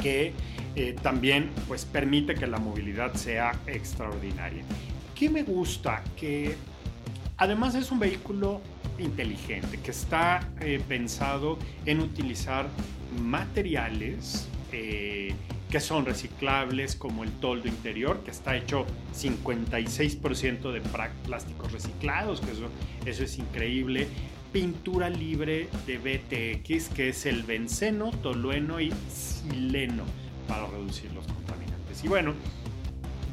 que 0.00 0.32
eh, 0.76 0.94
también 1.02 1.50
pues, 1.66 1.84
permite 1.84 2.34
que 2.34 2.46
la 2.46 2.58
movilidad 2.58 3.14
sea 3.14 3.58
extraordinaria. 3.66 4.62
¿Qué 5.14 5.30
me 5.30 5.42
gusta? 5.42 6.02
Que 6.16 6.56
Además 7.36 7.74
es 7.74 7.90
un 7.90 7.98
vehículo 7.98 8.60
inteligente 8.98 9.80
que 9.80 9.90
está 9.90 10.48
eh, 10.60 10.80
pensado 10.86 11.58
en 11.84 12.00
utilizar 12.00 12.68
materiales 13.20 14.48
eh, 14.70 15.34
que 15.68 15.80
son 15.80 16.06
reciclables 16.06 16.94
como 16.94 17.24
el 17.24 17.32
toldo 17.32 17.66
interior 17.66 18.22
que 18.22 18.30
está 18.30 18.56
hecho 18.56 18.86
56% 19.12 20.70
de 20.70 20.80
plásticos 21.26 21.72
reciclados 21.72 22.40
que 22.40 22.52
eso, 22.52 22.68
eso 23.04 23.24
es 23.24 23.38
increíble. 23.38 24.06
Pintura 24.52 25.10
libre 25.10 25.68
de 25.84 25.98
BTX 25.98 26.88
que 26.90 27.08
es 27.08 27.26
el 27.26 27.42
benceno, 27.42 28.12
tolueno 28.22 28.80
y 28.80 28.92
sileno 29.12 30.04
para 30.46 30.66
reducir 30.68 31.12
los 31.12 31.26
contaminantes. 31.26 32.04
Y 32.04 32.08
bueno 32.08 32.34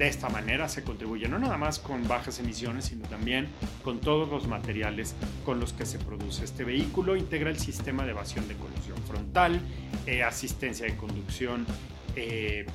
de 0.02 0.08
esta 0.08 0.30
manera 0.30 0.68
se 0.68 0.84
contribuye 0.84 1.28
no 1.28 1.38
nada 1.38 1.60
más 1.60 1.78
con 1.78 2.08
bajas 2.08 2.40
emisiones, 2.40 2.86
sino 2.86 3.08
también 3.08 3.50
con 3.84 4.00
todos 4.00 4.28
los 4.30 4.48
materiales 4.48 5.14
con 5.46 5.60
los 5.60 5.74
que 5.74 5.86
se 5.86 6.00
produce 6.00 6.44
este 6.44 6.64
vehículo. 6.64 7.16
Integra 7.16 7.52
el 7.52 7.60
sistema 7.60 8.04
de 8.04 8.10
evasión 8.10 8.48
de 8.48 8.56
colisión 8.56 8.98
frontal, 9.08 9.62
eh, 10.08 10.24
asistencia 10.24 10.88
de 10.88 10.98
conducción 10.98 11.68
eh, 12.16 12.66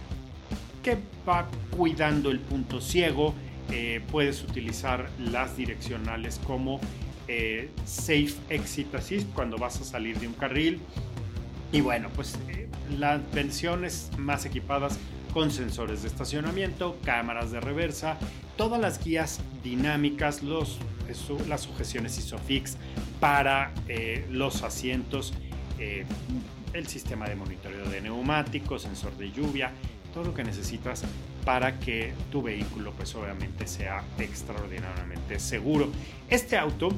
que 0.85 0.99
va 1.29 1.49
cuidando 1.77 2.31
el 2.31 2.39
punto 2.39 2.81
ciego. 2.81 3.35
Eh, 3.73 4.01
puedes 4.13 4.45
utilizar 4.45 5.11
las 5.19 5.57
direccionales 5.57 6.41
como 6.47 6.79
Safe 7.85 8.35
Exit 8.51 8.95
Assist 8.95 9.29
cuando 9.35 9.59
vas 9.59 9.81
a 9.81 9.85
salir 9.85 10.17
de 10.21 10.29
un 10.29 10.35
carril. 10.35 10.79
Y 11.73 11.81
bueno, 11.81 12.09
pues 12.15 12.39
las 12.97 13.21
versiones 13.33 14.13
más 14.17 14.47
equipadas 14.47 14.97
con 15.37 15.51
sensores 15.51 16.01
de 16.01 16.09
estacionamiento, 16.09 16.97
cámaras 17.05 17.51
de 17.51 17.61
reversa, 17.61 18.17
todas 18.57 18.81
las 18.81 19.05
guías 19.05 19.39
dinámicas, 19.63 20.43
los, 20.43 20.79
las 21.47 21.61
sujeciones 21.61 22.17
ISOFIX 22.17 22.79
para 23.21 23.71
eh, 23.87 24.27
los 24.31 24.63
asientos, 24.63 25.35
eh, 25.79 26.07
el 26.73 26.87
sistema 26.87 27.29
de 27.29 27.37
monitoreo 27.37 27.87
de 27.91 28.01
neumáticos, 28.01 28.81
sensor 28.81 29.15
de 29.19 29.31
lluvia, 29.31 29.73
todo 30.15 30.25
lo 30.25 30.33
que 30.33 30.43
necesitas 30.43 31.03
para 31.45 31.79
que 31.81 32.15
tu 32.33 32.41
vehículo 32.41 32.93
pues 32.93 33.15
obviamente 33.15 33.67
sea 33.67 34.03
extraordinariamente 34.17 35.39
seguro. 35.39 35.91
Este 36.31 36.57
auto 36.57 36.89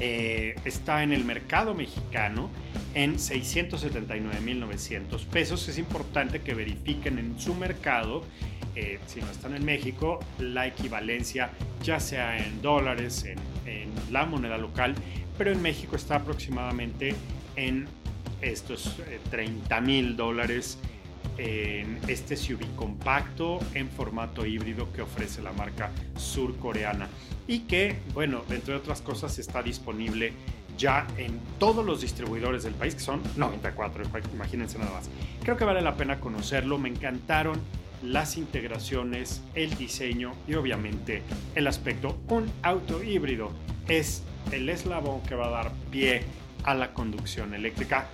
eh, 0.00 0.56
está 0.64 1.04
en 1.04 1.12
el 1.12 1.24
mercado 1.24 1.74
mexicano 1.74 2.50
en 2.94 3.14
679.900 3.14 5.24
pesos. 5.26 5.68
Es 5.68 5.78
importante 5.78 6.40
que 6.40 6.54
verifiquen 6.54 7.18
en 7.18 7.38
su 7.38 7.54
mercado, 7.54 8.24
eh, 8.74 8.98
si 9.06 9.20
no 9.20 9.30
están 9.30 9.54
en 9.54 9.64
México, 9.64 10.18
la 10.38 10.66
equivalencia 10.66 11.50
ya 11.82 12.00
sea 12.00 12.44
en 12.44 12.60
dólares, 12.60 13.24
en, 13.24 13.38
la 14.10 14.26
moneda 14.26 14.58
local, 14.58 14.94
pero 15.38 15.50
en 15.50 15.62
México 15.62 15.96
está 15.96 16.16
aproximadamente 16.16 17.14
en 17.56 17.86
estos 18.40 18.96
30 19.30 19.76
eh, 19.76 19.80
mil 19.80 20.16
dólares 20.16 20.78
en 21.38 21.98
este 22.06 22.36
SUV 22.36 22.76
compacto 22.76 23.58
en 23.74 23.88
formato 23.88 24.46
híbrido 24.46 24.92
que 24.92 25.02
ofrece 25.02 25.42
la 25.42 25.52
marca 25.52 25.90
surcoreana 26.16 27.08
y 27.46 27.60
que, 27.60 27.98
bueno, 28.12 28.42
entre 28.50 28.74
otras 28.74 29.00
cosas 29.02 29.38
está 29.38 29.62
disponible 29.62 30.32
ya 30.76 31.06
en 31.16 31.38
todos 31.58 31.84
los 31.84 32.00
distribuidores 32.00 32.64
del 32.64 32.74
país, 32.74 32.94
que 32.94 33.00
son 33.00 33.22
94, 33.36 34.04
imagínense 34.32 34.78
nada 34.78 34.92
más. 34.92 35.10
Creo 35.42 35.56
que 35.56 35.64
vale 35.64 35.82
la 35.82 35.96
pena 35.96 36.20
conocerlo, 36.20 36.78
me 36.78 36.88
encantaron 36.88 37.60
las 38.02 38.36
integraciones, 38.36 39.42
el 39.54 39.74
diseño 39.76 40.34
y 40.46 40.54
obviamente 40.54 41.22
el 41.54 41.66
aspecto. 41.66 42.18
Un 42.28 42.50
auto 42.62 43.02
híbrido 43.02 43.50
es 43.88 44.22
el 44.52 44.68
eslabón 44.68 45.22
que 45.22 45.34
va 45.34 45.46
a 45.46 45.50
dar 45.50 45.72
pie 45.90 46.22
a 46.64 46.74
la 46.74 46.92
conducción 46.92 47.54
eléctrica 47.54 48.08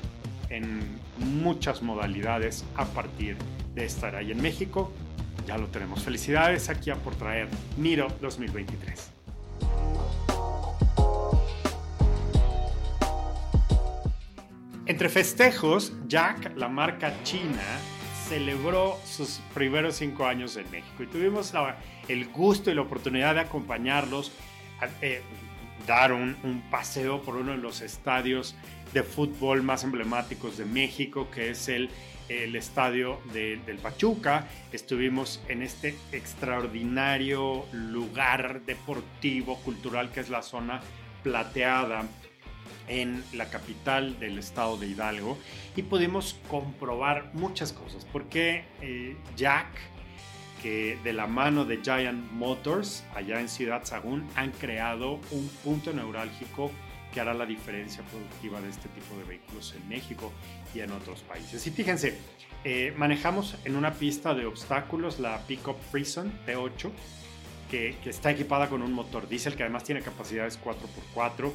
en 0.49 0.81
muchas 1.19 1.83
modalidades 1.83 2.65
a 2.77 2.85
partir 2.87 3.37
de 3.75 3.85
estar 3.85 4.17
ahí 4.17 4.33
en 4.33 4.43
México. 4.43 4.93
Ya 5.47 5.57
lo 5.57 5.67
tenemos. 5.69 6.03
Felicidades 6.03 6.69
aquí 6.69 6.91
a 6.91 6.97
por 6.97 7.15
traer 7.15 7.49
Miro 7.77 8.09
2023. 8.21 9.20
Entre 14.91 15.09
festejos, 15.09 15.93
Jack, 16.09 16.57
la 16.57 16.67
marca 16.67 17.23
china, 17.23 17.63
celebró 18.29 18.99
sus 19.05 19.41
primeros 19.55 19.95
cinco 19.95 20.27
años 20.27 20.57
en 20.57 20.69
México 20.73 21.05
y 21.05 21.07
tuvimos 21.07 21.53
el 22.09 22.27
gusto 22.31 22.73
y 22.73 22.75
la 22.75 22.81
oportunidad 22.81 23.37
de 23.37 23.43
acompañarlos, 23.43 24.33
a, 24.81 24.89
eh, 25.01 25.23
dar 25.87 26.13
un, 26.13 26.65
paseo 26.73 27.23
por 27.23 27.37
uno 27.37 27.53
de 27.53 27.59
los 27.59 27.83
estadios 27.83 28.57
de 28.93 29.05
fútbol 29.05 29.63
más 29.63 29.85
emblemáticos 29.85 30.59
de 30.59 30.65
México, 30.65 31.29
que 31.31 31.51
es 31.51 31.69
el 31.69 31.89
el 32.29 32.55
estadio 32.55 33.21
del 33.33 33.79
Pachuca, 33.79 34.47
estuvimos 34.73 35.41
en 35.49 35.63
este 35.63 35.97
extraordinario 36.13 37.65
lugar 37.73 38.63
deportivo, 38.63 39.57
cultural 39.65 40.13
que 40.13 40.21
es 40.21 40.31
la 40.31 40.43
zona 40.43 40.81
plateada 41.25 42.05
en 42.89 43.25
la 43.33 43.49
capital 43.51 44.19
del 44.19 44.39
estado 44.39 44.77
de 44.77 44.89
Hidalgo 44.89 45.39
y 45.77 45.83
pudimos 45.83 46.37
comprobar 46.49 47.31
muchas 47.35 47.73
cosas, 47.73 48.07
porque 48.13 48.65
eh, 48.81 49.17
Jack, 49.37 49.69
que 50.63 50.99
de 51.03 51.13
la 51.13 51.27
mano 51.27 51.65
de 51.65 51.81
Giant 51.83 52.31
Motors, 52.33 53.05
allá 53.15 53.41
en 53.41 53.49
Ciudad 53.49 53.85
Sagún, 53.85 54.27
han 54.35 54.51
creado 54.53 55.21
un 55.31 55.49
punto 55.65 55.93
neurálgico 55.93 56.71
que 57.13 57.21
hará 57.21 57.35
la 57.35 57.47
diferencia 57.47 58.05
productiva 58.05 58.61
de 58.61 58.69
este 58.69 58.89
tipo 58.91 59.17
de 59.19 59.25
vehículos 59.25 59.75
en 59.75 59.89
México 59.89 60.33
y 60.75 60.81
en 60.81 60.93
otros 60.93 61.21
países. 61.23 61.67
Y 61.67 61.71
fíjense, 61.71 62.19
eh, 62.65 62.95
manejamos 62.97 63.57
en 63.65 63.77
una 63.77 63.95
pista 63.95 64.35
de 64.35 64.47
obstáculos 64.47 65.19
la 65.19 65.39
Pickup 65.47 65.77
Prison 65.91 66.33
P8, 66.47 66.91
que, 67.71 67.97
que, 68.03 68.11
está 68.11 68.33
equipada 68.33 68.69
con 68.69 68.83
un 68.83 68.93
motor 68.93 69.29
diésel 69.29 69.55
que 69.55 69.63
además 69.63 69.85
tiene 69.85 70.03
capacidades 70.03 70.59
4x4 70.61 71.53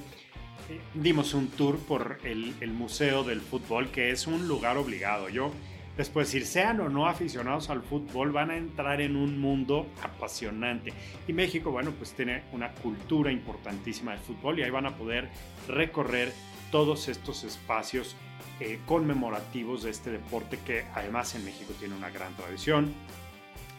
dimos 0.94 1.34
un 1.34 1.48
tour 1.48 1.78
por 1.80 2.20
el, 2.24 2.56
Museo 2.72 3.24
del 3.24 3.42
Fútbol, 3.42 3.90
que 3.90 4.12
es 4.12 4.28
un 4.28 4.48
lugar 4.48 4.78
obligado. 4.78 5.30
Yo, 5.30 5.52
después, 5.98 6.28
decir, 6.28 6.46
sean 6.46 6.80
o 6.80 6.90
no 6.90 7.08
aficionados 7.08 7.70
al 7.70 7.82
fútbol, 7.82 8.32
van 8.32 8.52
a 8.52 8.58
entrar 8.58 9.02
en 9.02 9.16
un 9.16 9.40
mundo 9.40 9.88
apasionante. 10.02 10.94
Y 11.28 11.34
México, 11.34 11.72
bueno, 11.72 11.92
pues 11.92 12.14
tiene 12.14 12.44
una 12.52 12.72
cultura 12.72 13.32
importantísima 13.32 14.14
de 14.14 14.18
fútbol 14.20 14.60
y 14.60 14.64
ahí 14.64 14.72
van 14.72 14.86
a 14.86 14.96
poder 14.96 15.30
recorrer 15.68 16.34
todos 16.72 17.08
estos 17.08 17.44
espacios 17.44 18.16
eh, 18.60 18.80
conmemorativos 18.86 19.84
de 19.84 19.92
este 19.92 20.12
deporte 20.12 20.60
que 20.66 20.86
además 20.94 21.36
en 21.36 21.46
México 21.46 21.74
tiene 21.80 21.96
una 21.96 22.10
gran 22.10 22.34
tradición. 22.36 22.94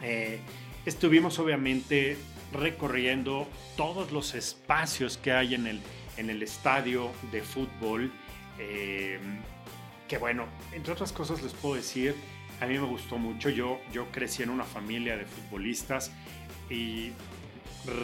Eh, 0.01 0.39
estuvimos 0.85 1.39
obviamente 1.39 2.17
recorriendo 2.53 3.47
todos 3.75 4.11
los 4.11 4.35
espacios 4.35 5.17
que 5.17 5.31
hay 5.31 5.55
en 5.55 5.67
el 5.67 5.81
en 6.17 6.29
el 6.29 6.43
estadio 6.43 7.11
de 7.31 7.41
fútbol. 7.41 8.11
Eh, 8.59 9.19
que 10.07 10.17
bueno, 10.17 10.45
entre 10.73 10.93
otras 10.93 11.11
cosas 11.11 11.41
les 11.43 11.53
puedo 11.53 11.75
decir, 11.75 12.15
a 12.59 12.65
mí 12.65 12.77
me 12.77 12.85
gustó 12.85 13.17
mucho. 13.17 13.49
Yo, 13.49 13.79
yo 13.91 14.07
crecí 14.11 14.43
en 14.43 14.49
una 14.49 14.63
familia 14.63 15.17
de 15.17 15.25
futbolistas 15.25 16.11
y 16.69 17.11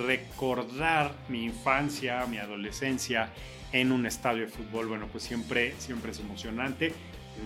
recordar 0.05 1.13
mi 1.27 1.43
infancia, 1.43 2.25
mi 2.27 2.38
adolescencia 2.38 3.29
en 3.72 3.91
un 3.91 4.05
estadio 4.05 4.41
de 4.41 4.48
fútbol, 4.48 4.88
bueno, 4.88 5.08
pues 5.12 5.24
siempre, 5.24 5.74
siempre 5.79 6.12
es 6.12 6.20
emocionante. 6.20 6.93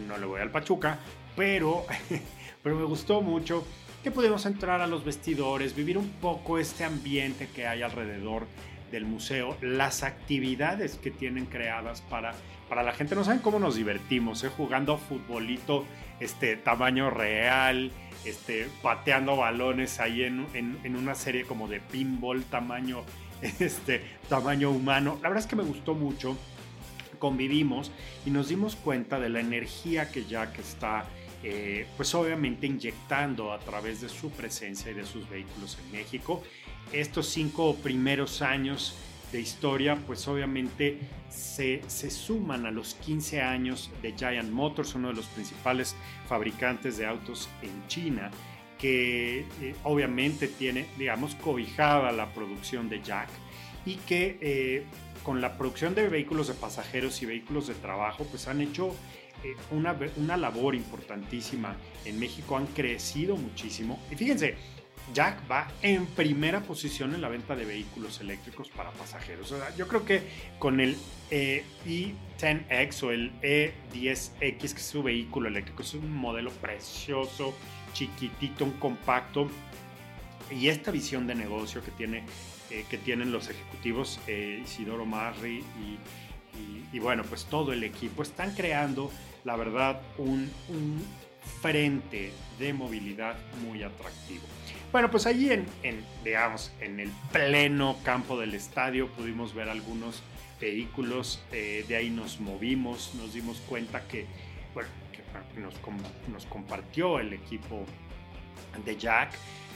No 0.07 0.17
le 0.17 0.25
voy 0.25 0.41
al 0.41 0.51
Pachuca, 0.51 0.99
pero, 1.35 1.85
pero 2.63 2.75
me 2.75 2.83
gustó 2.83 3.21
mucho 3.21 3.65
que 4.03 4.11
pudimos 4.11 4.45
entrar 4.45 4.81
a 4.81 4.87
los 4.87 5.03
vestidores, 5.03 5.75
vivir 5.75 5.97
un 5.97 6.09
poco 6.21 6.59
este 6.59 6.83
ambiente 6.83 7.47
que 7.53 7.65
hay 7.65 7.81
alrededor 7.81 8.45
del 8.91 9.05
museo, 9.05 9.57
las 9.61 10.03
actividades 10.03 10.97
que 10.97 11.11
tienen 11.11 11.45
creadas 11.45 12.01
para, 12.01 12.33
para 12.69 12.83
la 12.83 12.93
gente. 12.93 13.15
No 13.15 13.23
saben 13.23 13.39
cómo 13.39 13.59
nos 13.59 13.75
divertimos, 13.75 14.43
¿eh? 14.43 14.49
jugando 14.49 14.97
futbolito 14.97 15.85
este, 16.19 16.55
tamaño 16.57 17.09
real, 17.09 17.91
este, 18.25 18.67
pateando 18.81 19.35
balones 19.35 19.99
ahí 19.99 20.23
en, 20.23 20.47
en, 20.53 20.95
una 20.95 21.15
serie 21.15 21.43
como 21.45 21.67
de 21.67 21.79
pinball 21.79 22.43
tamaño, 22.43 23.03
este, 23.59 24.01
tamaño 24.29 24.71
humano. 24.71 25.19
La 25.21 25.29
verdad 25.29 25.43
es 25.43 25.47
que 25.47 25.55
me 25.55 25.63
gustó 25.63 25.93
mucho. 25.93 26.37
Convivimos 27.19 27.91
y 28.27 28.29
nos 28.29 28.49
dimos 28.49 28.75
cuenta 28.75 29.19
de 29.19 29.29
la 29.29 29.39
energía 29.39 30.11
que 30.11 30.25
Jack 30.25 30.59
está 30.59 31.07
eh, 31.43 31.85
pues 31.95 32.13
obviamente 32.15 32.65
inyectando 32.65 33.53
a 33.53 33.59
través 33.59 34.01
de 34.01 34.09
su 34.09 34.31
presencia 34.31 34.91
y 34.91 34.95
de 34.95 35.05
sus 35.05 35.29
vehículos 35.29 35.77
en 35.83 35.91
México 35.91 36.41
estos 36.91 37.27
cinco 37.27 37.75
primeros 37.75 38.41
años 38.41 38.95
de 39.31 39.41
historia, 39.41 39.97
pues 40.07 40.27
obviamente 40.27 40.99
se, 41.29 41.81
suman 42.09 42.65
a 42.65 42.71
los 42.71 42.95
15 42.95 43.41
años 43.41 43.91
de 44.01 44.13
Giant 44.13 44.51
Motors, 44.51 44.95
uno 44.95 45.09
de 45.09 45.15
los 45.15 45.25
principales 45.27 45.95
fabricantes 46.27 46.97
de 46.97 47.05
autos 47.05 47.49
en 47.61 47.87
China, 47.87 48.31
que 48.77 49.39
eh, 49.61 49.75
obviamente 49.83 50.47
tiene, 50.47 50.87
digamos, 50.97 51.35
cobijada 51.35 52.11
la 52.11 52.33
producción 52.33 52.89
de 52.89 53.01
Jack 53.01 53.29
y 53.85 53.95
que 53.95 54.37
eh, 54.41 54.85
con 55.23 55.41
la 55.41 55.57
producción 55.57 55.95
de 55.95 56.07
vehículos 56.07 56.47
de 56.47 56.53
pasajeros 56.53 57.21
y 57.21 57.25
vehículos 57.25 57.67
de 57.67 57.73
trabajo, 57.73 58.25
pues 58.25 58.47
han 58.47 58.61
hecho 58.61 58.95
eh, 59.43 59.55
una, 59.71 59.95
una 60.17 60.37
labor 60.37 60.75
importantísima 60.75 61.75
en 62.05 62.19
México, 62.19 62.55
han 62.55 62.67
crecido 62.67 63.35
muchísimo. 63.35 63.99
Y 64.11 64.15
fíjense, 64.15 64.55
Jack 65.13 65.49
va 65.49 65.67
en 65.81 66.05
primera 66.05 66.61
posición 66.61 67.13
en 67.15 67.21
la 67.21 67.29
venta 67.29 67.55
de 67.55 67.65
vehículos 67.65 68.19
eléctricos 68.19 68.69
para 68.69 68.91
pasajeros. 68.91 69.53
yo 69.77 69.87
creo 69.87 70.05
que 70.05 70.21
con 70.59 70.79
el 70.79 70.97
i10X 71.31 73.03
o 73.03 73.11
el 73.11 73.31
E10X, 73.41 74.39
que 74.39 74.65
es 74.65 74.81
su 74.81 75.03
vehículo 75.03 75.47
eléctrico, 75.47 75.81
es 75.81 75.93
un 75.93 76.13
modelo 76.13 76.51
precioso, 76.51 77.55
chiquitito, 77.93 78.65
un 78.65 78.73
compacto. 78.73 79.49
Y 80.51 80.69
esta 80.69 80.91
visión 80.91 81.27
de 81.27 81.35
negocio 81.35 81.83
que, 81.83 81.91
tiene, 81.91 82.23
eh, 82.69 82.85
que 82.89 82.97
tienen 82.97 83.31
los 83.31 83.49
ejecutivos 83.49 84.19
eh, 84.27 84.61
Isidoro 84.63 85.05
Marri 85.05 85.63
y, 86.93 86.99
bueno, 86.99 87.23
pues 87.23 87.45
todo 87.45 87.73
el 87.73 87.83
equipo 87.83 88.23
están 88.23 88.55
creando, 88.55 89.11
la 89.43 89.55
verdad, 89.55 90.01
un 90.17 90.49
frente 91.61 92.31
de 92.59 92.73
movilidad 92.73 93.35
muy 93.61 93.83
atractivo. 93.83 94.43
Bueno, 94.91 95.11
pues 95.11 95.25
allí 95.25 95.51
en, 95.51 95.65
digamos, 96.23 96.71
en 96.79 96.99
el 96.99 97.11
pleno 97.31 97.97
campo 98.03 98.39
del 98.39 98.53
estadio 98.53 99.09
pudimos 99.09 99.53
ver 99.53 99.69
algunos 99.69 100.23
vehículos, 100.61 101.43
eh, 101.51 101.85
de 101.87 101.95
ahí 101.97 102.09
nos 102.09 102.39
movimos, 102.39 103.13
nos 103.15 103.33
dimos 103.33 103.57
cuenta 103.67 104.07
que, 104.07 104.25
bueno, 104.73 104.89
que 105.53 105.59
nos, 105.59 105.73
nos 106.31 106.45
compartió 106.45 107.19
el 107.19 107.33
equipo 107.33 107.85
de 108.85 108.97
Jack, 108.97 109.31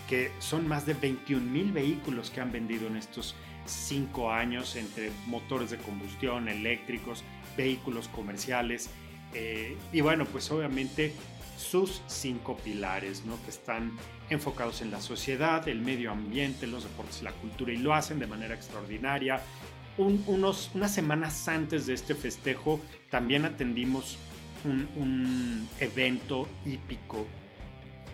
que 0.08 0.32
son 0.40 0.68
más 0.68 0.86
de 0.86 0.94
21 0.94 1.42
mil 1.42 1.72
vehículos 1.72 2.30
que 2.30 2.42
han 2.42 2.52
vendido 2.52 2.88
en 2.88 2.98
estos 2.98 3.36
cinco 3.66 4.32
años 4.32 4.76
entre 4.76 5.12
motores 5.28 5.72
de 5.72 5.78
combustión, 5.78 6.50
eléctricos, 6.50 7.24
vehículos 7.58 8.08
comerciales. 8.08 8.90
Eh, 9.34 9.78
y 9.94 10.02
bueno, 10.02 10.26
pues 10.26 10.52
obviamente 10.52 11.14
sus 11.62 12.02
cinco 12.08 12.58
pilares, 12.58 13.24
¿no? 13.26 13.42
que 13.44 13.52
están 13.52 13.98
enfocados 14.30 14.82
en 14.82 14.92
la 14.92 15.00
sociedad, 15.00 15.68
el 15.68 15.82
medio 15.82 16.12
ambiente, 16.12 16.68
los 16.68 16.84
deportes 16.84 17.22
la 17.24 17.32
cultura, 17.32 17.72
y 17.72 17.78
lo 17.78 17.94
hacen 17.94 18.20
de 18.20 18.28
manera 18.28 18.56
extraordinaria. 18.56 19.42
unos, 19.98 20.72
unas 20.74 20.94
semanas 20.94 21.48
antes 21.48 21.86
de 21.86 21.94
este 21.94 22.16
festejo 22.16 22.80
también 23.10 23.46
atendimos 23.46 24.18
un, 24.66 25.68
evento 25.80 26.48
hípico 26.66 27.26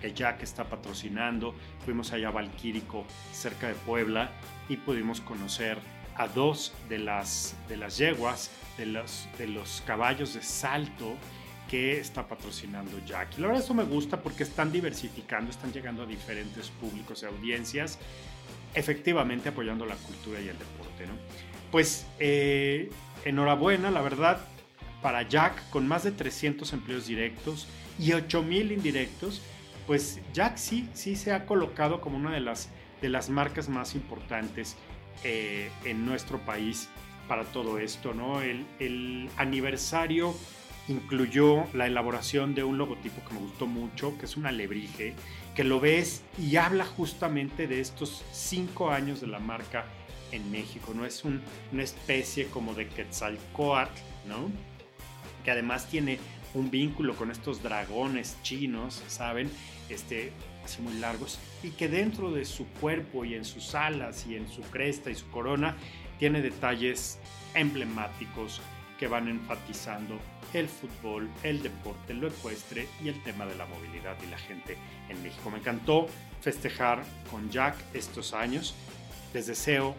que 0.01 0.13
Jack 0.13 0.43
está 0.43 0.63
patrocinando. 0.65 1.55
Fuimos 1.85 2.13
allá 2.13 2.27
a 2.27 2.31
Valquírico, 2.31 3.05
cerca 3.31 3.67
de 3.67 3.73
Puebla, 3.73 4.31
y 4.69 4.77
pudimos 4.77 5.21
conocer 5.21 5.79
a 6.15 6.27
dos 6.27 6.73
de 6.89 6.99
las, 6.99 7.55
de 7.67 7.77
las 7.77 7.97
yeguas, 7.97 8.51
de 8.77 8.85
los, 8.87 9.27
de 9.37 9.47
los 9.47 9.81
caballos 9.85 10.33
de 10.33 10.41
salto 10.41 11.15
que 11.69 11.99
está 11.99 12.27
patrocinando 12.27 12.99
Jack. 13.05 13.37
la 13.37 13.47
verdad 13.47 13.63
eso 13.63 13.73
me 13.73 13.83
gusta 13.83 14.21
porque 14.21 14.43
están 14.43 14.71
diversificando, 14.71 15.51
están 15.51 15.71
llegando 15.71 16.03
a 16.03 16.05
diferentes 16.05 16.69
públicos 16.69 17.23
y 17.23 17.25
audiencias, 17.25 17.99
efectivamente 18.73 19.49
apoyando 19.49 19.85
la 19.85 19.95
cultura 19.95 20.39
y 20.39 20.47
el 20.47 20.57
deporte. 20.57 21.07
¿no? 21.07 21.13
Pues 21.71 22.05
eh, 22.19 22.89
enhorabuena, 23.25 23.91
la 23.91 24.01
verdad, 24.01 24.39
para 25.01 25.27
Jack, 25.27 25.69
con 25.69 25.87
más 25.87 26.03
de 26.03 26.11
300 26.11 26.71
empleos 26.73 27.07
directos 27.07 27.67
y 27.99 28.13
8000 28.13 28.71
indirectos, 28.71 29.41
pues 29.85 30.19
Jack 30.33 30.57
sí, 30.57 30.89
sí 30.93 31.15
se 31.15 31.33
ha 31.33 31.45
colocado 31.45 32.01
como 32.01 32.17
una 32.17 32.31
de 32.31 32.41
las, 32.41 32.69
de 33.01 33.09
las 33.09 33.29
marcas 33.29 33.69
más 33.69 33.95
importantes 33.95 34.75
eh, 35.23 35.69
en 35.85 36.05
nuestro 36.05 36.39
país 36.39 36.89
para 37.27 37.43
todo 37.43 37.79
esto, 37.79 38.13
¿no? 38.13 38.41
El, 38.41 38.65
el 38.79 39.29
aniversario 39.37 40.33
incluyó 40.87 41.65
la 41.73 41.87
elaboración 41.87 42.55
de 42.55 42.63
un 42.63 42.77
logotipo 42.77 43.21
que 43.27 43.33
me 43.33 43.41
gustó 43.41 43.67
mucho, 43.67 44.17
que 44.17 44.25
es 44.25 44.37
un 44.37 44.45
alebrije, 44.45 45.13
que 45.55 45.63
lo 45.63 45.79
ves 45.79 46.23
y 46.37 46.55
habla 46.55 46.85
justamente 46.85 47.67
de 47.67 47.81
estos 47.81 48.23
cinco 48.31 48.91
años 48.91 49.21
de 49.21 49.27
la 49.27 49.39
marca 49.39 49.85
en 50.31 50.49
México, 50.51 50.93
¿no? 50.95 51.05
Es 51.05 51.23
una 51.23 51.83
especie 51.83 52.47
como 52.47 52.73
de 52.73 52.87
Quetzalcoatl, 52.87 53.99
¿no? 54.27 54.51
Que 55.43 55.51
además 55.51 55.87
tiene 55.87 56.19
un 56.53 56.69
vínculo 56.69 57.15
con 57.15 57.31
estos 57.31 57.61
dragones 57.63 58.37
chinos, 58.43 59.03
¿saben? 59.07 59.49
Este, 59.89 60.31
así 60.63 60.81
muy 60.81 60.93
largos, 60.95 61.39
y 61.63 61.71
que 61.71 61.87
dentro 61.87 62.31
de 62.31 62.45
su 62.45 62.65
cuerpo 62.81 63.23
y 63.23 63.35
en 63.35 63.45
sus 63.45 63.73
alas 63.73 64.25
y 64.27 64.35
en 64.35 64.49
su 64.49 64.61
cresta 64.63 65.09
y 65.09 65.15
su 65.15 65.29
corona 65.29 65.77
tiene 66.19 66.41
detalles 66.41 67.19
emblemáticos 67.53 68.61
que 68.99 69.07
van 69.07 69.27
enfatizando 69.27 70.19
el 70.59 70.67
fútbol, 70.67 71.29
el 71.43 71.61
deporte, 71.61 72.13
lo 72.13 72.27
ecuestre 72.27 72.87
y 73.03 73.09
el 73.09 73.21
tema 73.23 73.45
de 73.45 73.55
la 73.55 73.65
movilidad 73.65 74.15
y 74.25 74.29
la 74.29 74.37
gente 74.37 74.77
en 75.09 75.21
México. 75.23 75.49
Me 75.49 75.59
encantó 75.59 76.07
festejar 76.41 77.03
con 77.31 77.49
Jack 77.49 77.75
estos 77.93 78.33
años. 78.33 78.75
Les 79.33 79.47
deseo 79.47 79.95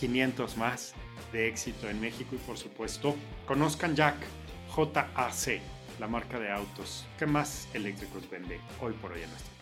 500 0.00 0.56
más 0.56 0.94
de 1.32 1.48
éxito 1.48 1.88
en 1.88 2.00
México 2.00 2.34
y 2.34 2.38
por 2.38 2.58
supuesto 2.58 3.16
conozcan 3.46 3.96
Jack, 3.96 4.16
JAC, 4.74 5.60
la 5.98 6.06
marca 6.06 6.38
de 6.38 6.50
autos 6.52 7.06
que 7.18 7.26
más 7.26 7.68
eléctricos 7.74 8.28
vende 8.28 8.60
hoy 8.80 8.92
por 8.94 9.12
hoy 9.12 9.22
en 9.22 9.30
nuestro 9.30 9.55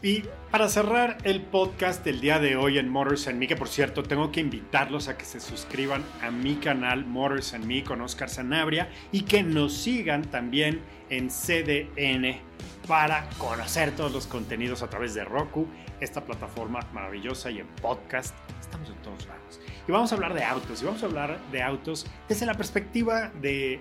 Y 0.00 0.22
para 0.52 0.68
cerrar 0.68 1.18
el 1.24 1.42
podcast 1.42 2.04
del 2.04 2.20
día 2.20 2.38
de 2.38 2.56
hoy 2.56 2.78
en 2.78 2.88
Motors 2.88 3.26
and 3.26 3.36
Me, 3.36 3.48
que 3.48 3.56
por 3.56 3.66
cierto 3.66 4.04
tengo 4.04 4.30
que 4.30 4.38
invitarlos 4.38 5.08
a 5.08 5.18
que 5.18 5.24
se 5.24 5.40
suscriban 5.40 6.04
a 6.22 6.30
mi 6.30 6.54
canal 6.54 7.04
Motors 7.04 7.52
and 7.52 7.64
Me 7.64 7.82
con 7.82 8.00
Oscar 8.00 8.30
Sanabria 8.30 8.90
y 9.10 9.22
que 9.22 9.42
nos 9.42 9.74
sigan 9.74 10.22
también 10.22 10.82
en 11.10 11.30
CDN 11.30 12.40
para 12.86 13.28
conocer 13.38 13.90
todos 13.96 14.12
los 14.12 14.28
contenidos 14.28 14.84
a 14.84 14.88
través 14.88 15.14
de 15.14 15.24
Roku, 15.24 15.66
esta 15.98 16.24
plataforma 16.24 16.78
maravillosa 16.92 17.50
y 17.50 17.58
en 17.58 17.66
podcast. 17.82 18.36
Estamos 18.60 18.88
en 18.90 19.02
todos 19.02 19.26
lados. 19.26 19.60
Y 19.88 19.90
vamos 19.90 20.12
a 20.12 20.14
hablar 20.14 20.32
de 20.32 20.44
autos, 20.44 20.80
y 20.80 20.84
vamos 20.84 21.02
a 21.02 21.06
hablar 21.06 21.40
de 21.50 21.60
autos 21.60 22.06
desde 22.28 22.46
la 22.46 22.54
perspectiva 22.54 23.32
de, 23.42 23.80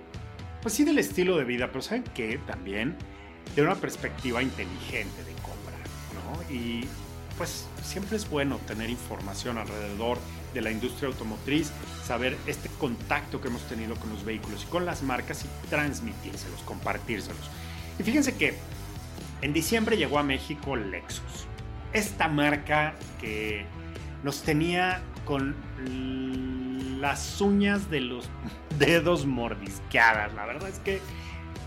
pues 0.64 0.74
sí, 0.74 0.84
del 0.84 0.98
estilo 0.98 1.38
de 1.38 1.44
vida, 1.44 1.68
pero 1.68 1.84
¿saben 1.84 2.06
qué? 2.16 2.40
También 2.48 2.98
de 3.56 3.62
una 3.62 3.76
perspectiva 3.76 4.42
inteligente 4.42 5.24
de 5.24 5.37
y 6.50 6.86
pues 7.38 7.68
siempre 7.84 8.18
es 8.18 8.30
bueno 8.30 8.58
tener 8.66 8.90
información 8.90 9.58
alrededor 9.58 10.18
de 10.54 10.62
la 10.62 10.72
industria 10.72 11.08
automotriz, 11.10 11.72
saber 12.04 12.38
este 12.48 12.70
contacto 12.80 13.42
que 13.42 13.48
hemos 13.50 13.62
tenido 13.68 13.96
con 13.96 14.10
los 14.10 14.26
vehículos 14.26 14.64
y 14.64 14.72
con 14.72 14.86
las 14.86 15.04
marcas 15.04 15.46
y 15.46 15.68
transmitírselos, 15.70 16.62
compartírselos. 16.62 17.50
Y 18.00 18.04
fíjense 18.04 18.36
que 18.36 18.58
en 19.42 19.54
diciembre 19.54 19.98
llegó 19.98 20.18
a 20.18 20.24
México 20.24 20.76
Lexus. 20.76 21.46
Esta 21.94 22.28
marca 22.28 22.96
que 23.22 23.66
nos 24.24 24.42
tenía 24.42 25.02
con 25.26 25.56
las 27.00 27.40
uñas 27.40 27.90
de 27.92 28.02
los 28.02 28.30
dedos 28.80 29.26
mordisqueadas. 29.26 30.34
La 30.34 30.46
verdad 30.46 30.70
es 30.70 30.80
que 30.80 31.02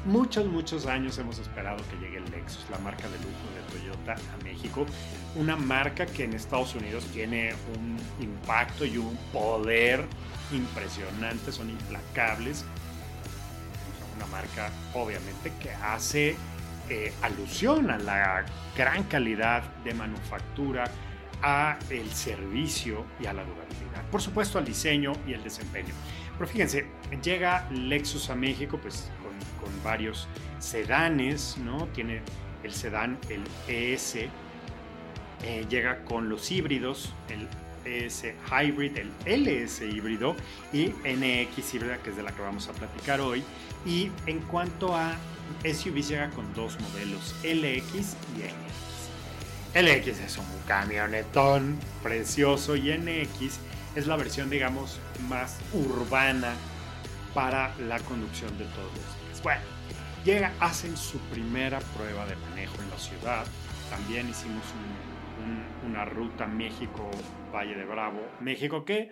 muchos, 0.04 0.46
muchos 0.46 0.86
años 0.86 1.18
hemos 1.18 1.38
esperado 1.38 1.78
que 1.88 1.96
llegue 1.96 2.18
el 2.18 2.30
Lexus, 2.30 2.66
la 2.70 2.78
marca 2.78 3.08
de 3.08 3.16
lujo 3.18 3.28
de 3.54 3.78
Toyota 3.78 4.14
a 4.34 4.44
México. 4.44 4.86
Una 5.34 5.56
marca 5.56 6.06
que 6.06 6.24
en 6.24 6.34
Estados 6.34 6.74
Unidos 6.74 7.04
tiene 7.12 7.54
un 7.76 7.96
impacto 8.22 8.84
y 8.84 8.96
un 8.98 9.16
poder 9.32 10.04
impresionante, 10.52 11.52
son 11.52 11.70
implacables. 11.70 12.64
Una 14.16 14.26
marca 14.26 14.70
obviamente 14.94 15.52
que 15.60 15.70
hace 15.70 16.36
eh, 16.88 17.12
alusión 17.22 17.90
a 17.90 17.98
la 17.98 18.44
gran 18.76 19.04
calidad 19.04 19.62
de 19.84 19.94
manufactura, 19.94 20.84
a 21.42 21.78
el 21.88 22.10
servicio 22.10 23.06
y 23.20 23.26
a 23.26 23.32
la 23.32 23.44
durabilidad. 23.44 24.02
Por 24.10 24.20
supuesto 24.20 24.58
al 24.58 24.64
diseño 24.64 25.12
y 25.26 25.32
el 25.32 25.42
desempeño. 25.42 25.94
Pero 26.36 26.50
fíjense, 26.50 26.86
llega 27.22 27.68
Lexus 27.70 28.28
a 28.30 28.34
México, 28.34 28.78
pues 28.80 29.10
con 29.60 29.70
varios 29.84 30.26
sedanes, 30.58 31.56
¿no? 31.58 31.86
Tiene 31.88 32.22
el 32.62 32.72
sedán, 32.72 33.18
el 33.28 33.42
ES, 33.68 34.16
eh, 34.16 35.66
llega 35.68 36.04
con 36.04 36.28
los 36.28 36.50
híbridos, 36.50 37.12
el 37.28 37.48
ES 37.84 38.24
Hybrid, 38.50 38.96
el 38.96 39.10
LS 39.24 39.82
híbrido 39.82 40.36
y 40.72 40.88
NX 40.88 41.74
híbrida, 41.74 41.98
que 41.98 42.10
es 42.10 42.16
de 42.16 42.22
la 42.22 42.32
que 42.32 42.42
vamos 42.42 42.68
a 42.68 42.72
platicar 42.72 43.20
hoy. 43.20 43.42
Y 43.86 44.10
en 44.26 44.40
cuanto 44.40 44.94
a 44.94 45.16
SUVs, 45.64 46.08
llega 46.08 46.30
con 46.30 46.52
dos 46.54 46.78
modelos, 46.80 47.34
LX 47.42 48.14
y 48.36 48.42
NX. 48.42 48.90
LX 49.74 50.20
es 50.20 50.38
un 50.38 50.44
camionetón 50.66 51.78
precioso 52.02 52.76
y 52.76 52.92
NX 52.92 53.58
es 53.94 54.06
la 54.06 54.16
versión, 54.16 54.50
digamos, 54.50 55.00
más 55.28 55.58
urbana 55.72 56.54
para 57.34 57.74
la 57.78 57.98
conducción 58.00 58.56
de 58.58 58.64
todos 58.64 59.29
Bueno, 59.42 59.62
llega, 60.24 60.52
hacen 60.60 60.96
su 60.96 61.18
primera 61.30 61.78
prueba 61.78 62.26
de 62.26 62.36
manejo 62.36 62.82
en 62.82 62.90
la 62.90 62.98
ciudad. 62.98 63.46
También 63.88 64.28
hicimos 64.28 64.64
una 65.86 66.04
ruta 66.04 66.46
México-Valle 66.46 67.74
de 67.74 67.84
Bravo, 67.84 68.20
México 68.40 68.84
que, 68.84 69.10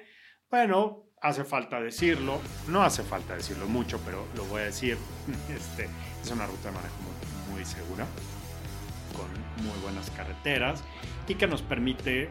bueno, 0.51 1.05
hace 1.23 1.45
falta 1.45 1.81
decirlo, 1.81 2.41
no 2.69 2.83
hace 2.83 3.03
falta 3.03 3.35
decirlo 3.35 3.67
mucho, 3.67 3.99
pero 4.05 4.27
lo 4.37 4.45
voy 4.45 4.63
a 4.63 4.65
decir, 4.67 4.99
este, 5.49 5.89
es 6.23 6.31
una 6.31 6.47
ruta 6.47 6.69
de 6.69 6.77
manejo 6.77 6.97
muy, 7.03 7.55
muy 7.55 7.65
segura, 7.65 8.07
con 9.17 9.65
muy 9.65 9.79
buenas 9.81 10.11
carreteras 10.11 10.85
y 11.27 11.35
que 11.35 11.47
nos 11.47 11.63
permite 11.63 12.29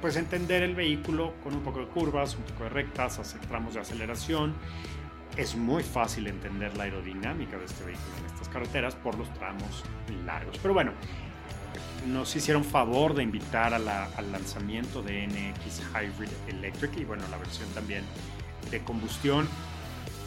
pues 0.00 0.16
entender 0.16 0.62
el 0.62 0.74
vehículo 0.74 1.34
con 1.42 1.54
un 1.54 1.62
poco 1.62 1.80
de 1.80 1.86
curvas, 1.86 2.36
un 2.36 2.42
poco 2.44 2.64
de 2.64 2.70
rectas, 2.70 3.18
hacer 3.18 3.40
tramos 3.42 3.74
de 3.74 3.80
aceleración 3.80 4.54
es 5.36 5.56
muy 5.56 5.82
fácil 5.82 6.26
entender 6.26 6.76
la 6.76 6.84
aerodinámica 6.84 7.58
de 7.58 7.64
este 7.64 7.84
vehículo 7.84 8.16
en 8.18 8.26
estas 8.26 8.48
carreteras 8.48 8.94
por 8.94 9.16
los 9.18 9.32
tramos 9.34 9.82
largos. 10.24 10.58
Pero 10.62 10.74
bueno, 10.74 10.92
nos 12.06 12.34
hicieron 12.36 12.64
favor 12.64 13.14
de 13.14 13.22
invitar 13.22 13.74
al 13.74 14.32
lanzamiento 14.32 15.02
de 15.02 15.26
NX 15.26 15.82
Hybrid 15.92 16.30
Electric 16.48 16.96
y 16.98 17.04
bueno, 17.04 17.24
la 17.30 17.38
versión 17.38 17.68
también 17.70 18.04
de 18.70 18.82
combustión. 18.82 19.48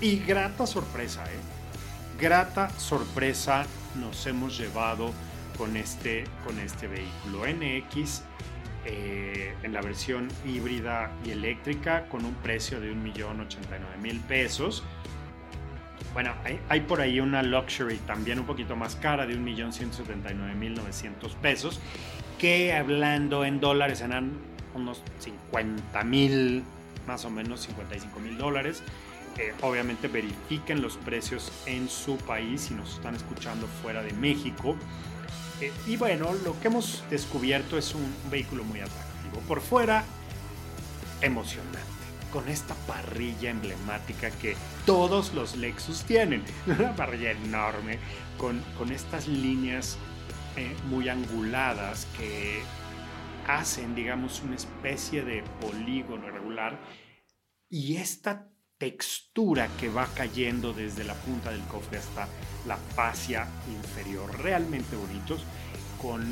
Y 0.02 0.20
grata 0.20 0.67
sorpresa, 0.67 1.24
¿eh? 1.26 2.20
Grata 2.20 2.70
sorpresa 2.78 3.65
nos 3.96 4.26
hemos 4.28 4.58
llevado 4.58 5.12
con 5.58 5.78
este, 5.78 6.26
con 6.46 6.60
este 6.60 6.88
vehículo 6.88 7.46
NX 7.48 8.22
eh, 8.89 9.54
en 9.63 9.73
la 9.73 9.82
versión 9.82 10.30
híbrida 10.45 11.12
y 11.26 11.32
eléctrica 11.32 12.08
con 12.08 12.23
un 12.23 12.34
precio 12.36 12.80
de 12.80 12.93
1.089.000 12.93 14.21
pesos. 14.21 14.82
Bueno, 16.13 16.34
hay, 16.69 16.82
por 16.82 17.02
ahí 17.02 17.19
una 17.19 17.43
luxury 17.43 17.97
también 18.08 18.39
un 18.39 18.45
poquito 18.45 18.78
más 18.78 18.95
cara 18.95 19.28
de 19.28 19.38
1.179.900 19.38 21.36
pesos, 21.41 21.82
que 22.39 22.73
hablando 22.73 23.43
en 23.43 23.60
dólares 23.60 24.00
eran 24.00 24.32
unos 24.73 25.04
50.000, 25.52 26.63
más 27.06 27.26
o 27.26 27.30
menos 27.30 27.67
55.000 27.69 28.38
dólares. 28.38 28.84
Eh, 29.38 29.54
obviamente 29.62 30.08
verifiquen 30.08 30.82
los 30.82 30.95
precios 30.97 31.52
en 31.65 31.89
su 31.89 32.17
país 32.17 32.62
si 32.62 32.73
nos 32.73 32.95
están 32.95 33.15
escuchando 33.15 33.67
fuera 33.67 34.02
de 34.02 34.13
México. 34.13 34.78
Eh, 35.62 35.72
y 35.88 35.98
bueno, 35.98 36.34
lo 36.34 36.60
que 36.60 36.67
hemos 36.67 37.04
descubierto 37.10 37.78
es 37.78 37.96
un 37.96 38.13
vehículo 38.30 38.63
muy 38.63 38.80
atractivo. 38.80 39.39
Por 39.48 39.62
fuera, 39.62 40.04
emocionante. 41.22 41.80
Con 42.32 42.50
esta 42.50 42.76
parrilla 42.86 43.50
emblemática 43.50 44.30
que 44.32 44.56
todos 44.86 45.34
los 45.34 45.56
Lexus 45.56 46.04
tienen. 46.04 46.43
Una 46.67 46.96
parrilla 46.96 47.32
enorme, 47.32 48.00
con, 48.38 48.62
con 48.78 48.91
estas 48.91 49.28
líneas 49.28 49.98
eh, 50.56 50.76
muy 50.89 51.10
anguladas 51.10 52.08
que 52.17 52.62
hacen, 53.48 53.96
digamos, 53.96 54.41
una 54.41 54.56
especie 54.56 55.24
de 55.24 55.43
polígono 55.62 56.28
irregular. 56.28 56.80
Y 57.70 57.98
esta 57.98 58.50
textura 58.78 59.68
que 59.80 59.90
va 59.90 60.08
cayendo 60.16 60.74
desde 60.74 61.04
la 61.04 61.16
punta 61.16 61.52
del 61.52 61.62
cofre 61.62 61.98
hasta 61.98 62.28
la 62.68 62.78
fascia 62.78 63.48
inferior, 63.68 64.40
realmente 64.40 64.96
bonitos, 64.96 65.44
con 66.02 66.24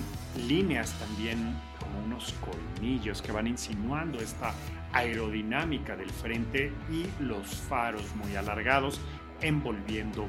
líneas 0.48 0.94
también 1.00 1.60
como 1.80 2.06
unos 2.06 2.34
colmillos 2.34 3.22
que 3.22 3.32
van 3.32 3.48
insinuando 3.48 4.20
esta 4.20 4.54
aerodinámica 4.94 5.96
del 5.96 6.12
frente 6.12 6.72
y 6.92 7.06
los 7.24 7.48
faros 7.48 8.16
muy 8.16 8.36
alargados 8.36 9.00
envolviendo 9.42 10.28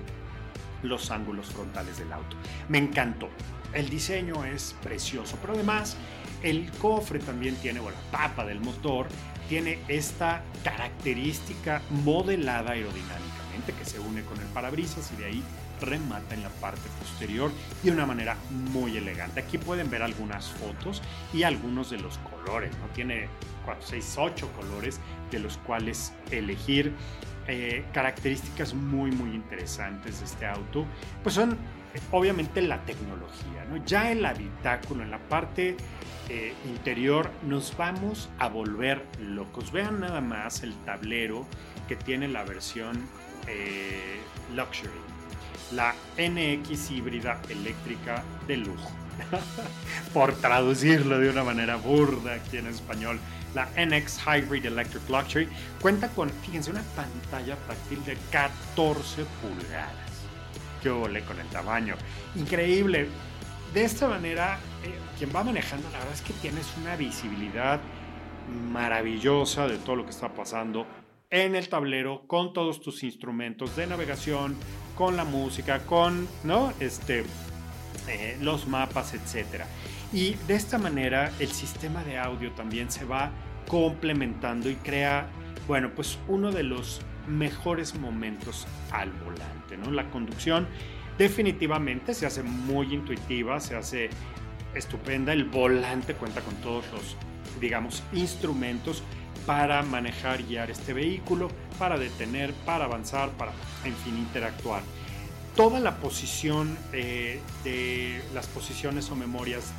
los 0.83 1.11
ángulos 1.11 1.48
frontales 1.48 1.98
del 1.98 2.12
auto. 2.12 2.37
Me 2.68 2.79
encantó. 2.79 3.29
El 3.72 3.90
diseño 3.90 4.44
es 4.44 4.74
precioso, 4.83 5.37
pero 5.40 5.52
además 5.55 5.96
el 6.42 6.70
cofre 6.72 7.18
también 7.18 7.57
tiene, 7.57 7.81
bueno, 7.81 7.99
la 8.12 8.18
tapa 8.18 8.44
del 8.44 8.61
motor 8.61 9.09
tiene 9.49 9.79
esta 9.88 10.42
característica 10.64 11.83
modelada 12.05 12.72
aerodinámicamente 12.72 13.72
que 13.79 13.85
se 13.85 14.01
une 14.01 14.22
con 14.22 14.38
el 14.40 14.46
parabrisas 14.49 15.12
y 15.12 15.16
de 15.16 15.25
ahí 15.27 15.42
remata 15.81 16.35
en 16.35 16.42
la 16.42 16.49
parte 16.49 16.88
posterior 16.99 17.51
de 17.83 17.90
una 17.90 18.07
manera 18.07 18.37
muy 18.51 18.96
elegante. 18.96 19.40
Aquí 19.40 19.59
pueden 19.59 19.90
ver 19.90 20.03
algunas 20.03 20.49
fotos 20.49 21.03
y 21.33 21.42
algunos 21.42 21.90
de 21.90 21.99
los 21.99 22.18
colores, 22.18 22.77
¿no? 22.79 22.87
Tiene 22.94 23.29
4, 23.64 23.87
6, 23.87 24.14
8 24.18 24.53
colores 24.53 25.01
de 25.31 25.38
los 25.38 25.59
cuales 25.59 26.12
elegir. 26.31 26.92
Eh, 27.49 27.85
características 27.92 28.75
muy 28.75 29.12
muy 29.12 29.31
interesantes 29.31 30.18
de 30.18 30.25
este 30.25 30.46
auto 30.46 30.85
pues 31.22 31.37
son 31.37 31.57
obviamente 32.11 32.61
la 32.62 32.85
tecnología, 32.85 33.64
¿no? 33.70 33.77
Ya 33.85 34.11
el 34.11 34.25
habitáculo, 34.25 35.03
en 35.03 35.11
la 35.11 35.18
parte 35.18 35.77
eh, 36.28 36.54
interior, 36.66 37.30
nos 37.42 37.76
vamos 37.76 38.28
a 38.38 38.48
volver 38.48 39.04
locos. 39.20 39.72
Vean 39.72 40.00
nada 40.00 40.20
más 40.20 40.62
el 40.62 40.74
tablero 40.84 41.46
que 41.88 41.96
tiene 41.96 42.28
la 42.28 42.44
versión 42.44 43.08
eh, 43.46 44.20
Luxury, 44.54 44.90
la 45.72 45.94
NX 46.18 46.90
híbrida 46.90 47.40
eléctrica 47.48 48.22
de 48.46 48.56
lujo. 48.58 48.90
Por 50.12 50.34
traducirlo 50.34 51.18
de 51.18 51.30
una 51.30 51.44
manera 51.44 51.76
burda 51.76 52.34
aquí 52.34 52.58
en 52.58 52.66
español, 52.66 53.18
la 53.54 53.66
NX 53.76 54.18
Hybrid 54.26 54.66
Electric 54.66 55.08
Luxury 55.08 55.48
cuenta 55.80 56.08
con, 56.08 56.30
fíjense, 56.30 56.70
una 56.70 56.82
pantalla 56.94 57.56
táctil 57.66 58.04
de 58.04 58.16
14 58.30 59.24
pulgadas 59.40 60.06
ole 60.90 61.22
con 61.22 61.38
el 61.38 61.46
tamaño. 61.48 61.96
Increíble. 62.34 63.08
De 63.76 63.84
esta 63.84 64.08
manera, 64.08 64.58
eh, 64.82 64.98
quien 65.18 65.28
va 65.36 65.44
manejando, 65.44 65.90
la 65.90 65.98
verdad 65.98 66.14
es 66.14 66.22
que 66.22 66.32
tienes 66.32 66.66
una 66.78 66.96
visibilidad 66.96 67.78
maravillosa 68.72 69.68
de 69.68 69.76
todo 69.76 69.96
lo 69.96 70.04
que 70.06 70.12
está 70.12 70.32
pasando 70.32 70.86
en 71.28 71.54
el 71.54 71.68
tablero 71.68 72.22
con 72.26 72.54
todos 72.54 72.80
tus 72.80 73.02
instrumentos 73.02 73.76
de 73.76 73.86
navegación, 73.86 74.56
con 74.94 75.18
la 75.18 75.24
música, 75.24 75.80
con 75.80 76.26
¿no? 76.42 76.72
este, 76.80 77.26
eh, 78.08 78.38
los 78.40 78.66
mapas, 78.66 79.12
etc. 79.12 79.64
Y 80.10 80.36
de 80.48 80.54
esta 80.54 80.78
manera 80.78 81.30
el 81.38 81.48
sistema 81.48 82.02
de 82.02 82.16
audio 82.16 82.52
también 82.52 82.90
se 82.90 83.04
va 83.04 83.30
complementando 83.68 84.70
y 84.70 84.76
crea, 84.76 85.28
bueno, 85.68 85.90
pues 85.94 86.18
uno 86.28 86.50
de 86.50 86.62
los 86.62 87.02
mejores 87.28 87.94
momentos 87.94 88.66
al 88.90 89.10
volante. 89.10 89.76
¿no? 89.76 89.90
La 89.90 90.08
conducción 90.08 90.66
definitivamente 91.18 92.14
se 92.14 92.26
hace 92.26 92.42
muy 92.42 92.94
intuitiva, 92.94 93.61
se 93.61 93.76
hace 93.76 94.11
estupenda. 94.74 95.33
El 95.33 95.44
volante 95.44 96.14
cuenta 96.14 96.40
con 96.40 96.55
todos 96.57 96.85
los, 96.92 97.16
digamos, 97.61 98.02
instrumentos 98.12 99.02
para 99.46 99.83
manejar 99.83 100.42
guiar 100.42 100.70
este 100.70 100.92
vehículo, 100.92 101.48
para 101.79 101.98
detener, 101.98 102.52
para 102.64 102.87
avanzar, 102.87 103.31
para, 103.31 103.52
en 103.85 103.94
fin, 103.94 104.16
interactuar. 104.18 104.83
Toda 105.55 105.81
la 105.81 105.96
posición 105.96 106.76
eh, 106.92 107.40
de 107.64 108.22
las 108.35 108.46
posiciones 108.46 109.11
o 109.11 109.16
memorias 109.16 109.72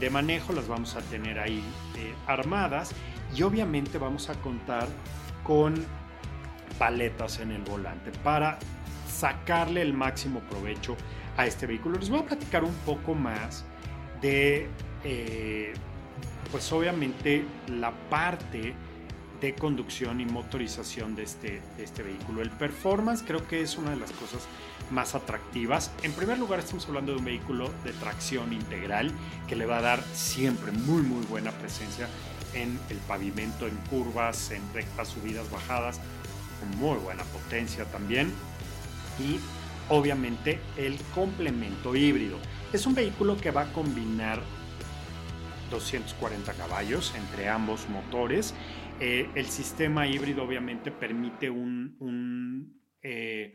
de 0.00 0.10
manejo 0.10 0.52
las 0.52 0.68
vamos 0.68 0.94
a 0.94 1.00
tener 1.00 1.38
ahí 1.38 1.62
eh, 1.96 2.14
armadas 2.26 2.92
y 3.34 3.42
obviamente 3.42 3.98
vamos 3.98 4.30
a 4.30 4.34
contar 4.34 4.88
con 5.42 5.74
paletas 6.78 7.40
en 7.40 7.50
el 7.50 7.62
volante 7.62 8.12
para 8.22 8.58
sacarle 9.08 9.82
el 9.82 9.92
máximo 9.92 10.40
provecho 10.40 10.96
a 11.36 11.46
este 11.46 11.66
vehículo. 11.66 11.98
Les 11.98 12.10
voy 12.10 12.20
a 12.20 12.26
platicar 12.26 12.64
un 12.64 12.74
poco 12.84 13.14
más 13.14 13.64
de, 14.20 14.68
eh, 15.04 15.72
pues 16.50 16.70
obviamente, 16.72 17.44
la 17.68 17.92
parte 18.10 18.74
de 19.40 19.54
conducción 19.54 20.20
y 20.20 20.26
motorización 20.26 21.14
de 21.14 21.22
este, 21.22 21.62
de 21.76 21.84
este 21.84 22.02
vehículo. 22.02 22.42
El 22.42 22.50
performance 22.50 23.22
creo 23.24 23.46
que 23.46 23.60
es 23.60 23.78
una 23.78 23.90
de 23.90 23.96
las 23.96 24.10
cosas 24.12 24.46
más 24.90 25.14
atractivas. 25.14 25.92
En 26.02 26.12
primer 26.12 26.38
lugar 26.38 26.58
estamos 26.58 26.86
hablando 26.88 27.12
de 27.12 27.18
un 27.18 27.24
vehículo 27.24 27.70
de 27.84 27.92
tracción 27.92 28.52
integral 28.52 29.12
que 29.46 29.54
le 29.54 29.66
va 29.66 29.78
a 29.78 29.82
dar 29.82 30.02
siempre 30.12 30.72
muy 30.72 31.02
muy 31.02 31.24
buena 31.26 31.52
presencia 31.52 32.08
en 32.54 32.80
el 32.88 32.96
pavimento, 32.96 33.68
en 33.68 33.76
curvas, 33.90 34.50
en 34.50 34.62
rectas, 34.74 35.08
subidas, 35.08 35.48
bajadas 35.50 36.00
muy 36.78 36.98
buena 36.98 37.22
potencia 37.24 37.84
también 37.86 38.32
y 39.18 39.38
obviamente 39.88 40.60
el 40.76 40.96
complemento 41.14 41.94
híbrido. 41.96 42.38
Es 42.72 42.86
un 42.86 42.94
vehículo 42.94 43.36
que 43.36 43.50
va 43.50 43.62
a 43.62 43.72
combinar 43.72 44.40
240 45.70 46.52
caballos 46.54 47.14
entre 47.16 47.48
ambos 47.48 47.88
motores. 47.88 48.54
Eh, 49.00 49.30
el 49.34 49.46
sistema 49.46 50.06
híbrido 50.06 50.44
obviamente 50.44 50.90
permite 50.90 51.50
un, 51.50 52.76
eh, 53.02 53.54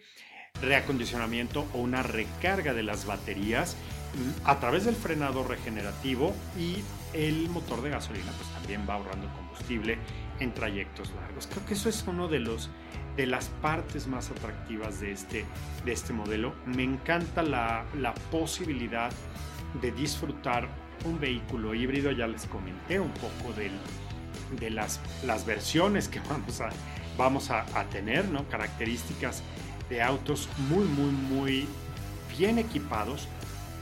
reacondicionamiento 0.61 1.67
o 1.73 1.79
una 1.79 2.03
recarga 2.03 2.73
de 2.73 2.83
las 2.83 3.05
baterías 3.05 3.75
mm, 4.15 4.47
a 4.47 4.59
través 4.59 4.85
del 4.85 4.95
frenado 4.95 5.43
regenerativo 5.43 6.33
y 6.57 6.77
el 7.13 7.49
motor 7.49 7.81
de 7.81 7.89
gasolina 7.89 8.31
pues 8.37 8.49
también 8.53 8.85
va 8.87 8.93
ahorrando 8.95 9.27
combustible 9.33 9.97
en 10.39 10.53
trayectos 10.53 11.11
largos. 11.15 11.47
Creo 11.47 11.65
que 11.65 11.73
eso 11.73 11.89
es 11.89 12.03
uno 12.07 12.27
de 12.27 12.39
los 12.39 12.69
de 13.15 13.27
las 13.27 13.49
partes 13.61 14.07
más 14.07 14.31
atractivas 14.31 14.99
de 14.99 15.11
este, 15.11 15.45
de 15.85 15.91
este 15.91 16.13
modelo. 16.13 16.53
Me 16.65 16.83
encanta 16.83 17.43
la, 17.43 17.85
la 17.99 18.13
posibilidad 18.31 19.11
de 19.81 19.91
disfrutar 19.91 20.67
un 21.05 21.19
vehículo 21.19 21.73
híbrido. 21.73 22.11
Ya 22.11 22.27
les 22.27 22.45
comenté 22.45 22.99
un 22.99 23.11
poco 23.11 23.53
de 23.53 24.69
las, 24.69 24.99
las 25.25 25.45
versiones 25.45 26.07
que 26.07 26.19
vamos 26.29 26.61
a, 26.61 26.69
vamos 27.17 27.49
a, 27.51 27.65
tener, 27.91 28.25
¿no? 28.29 28.47
características 28.49 29.43
de 29.89 30.01
autos 30.01 30.49
muy, 30.69 30.85
muy, 30.85 31.11
muy 31.11 31.67
bien 32.37 32.57
equipados. 32.57 33.27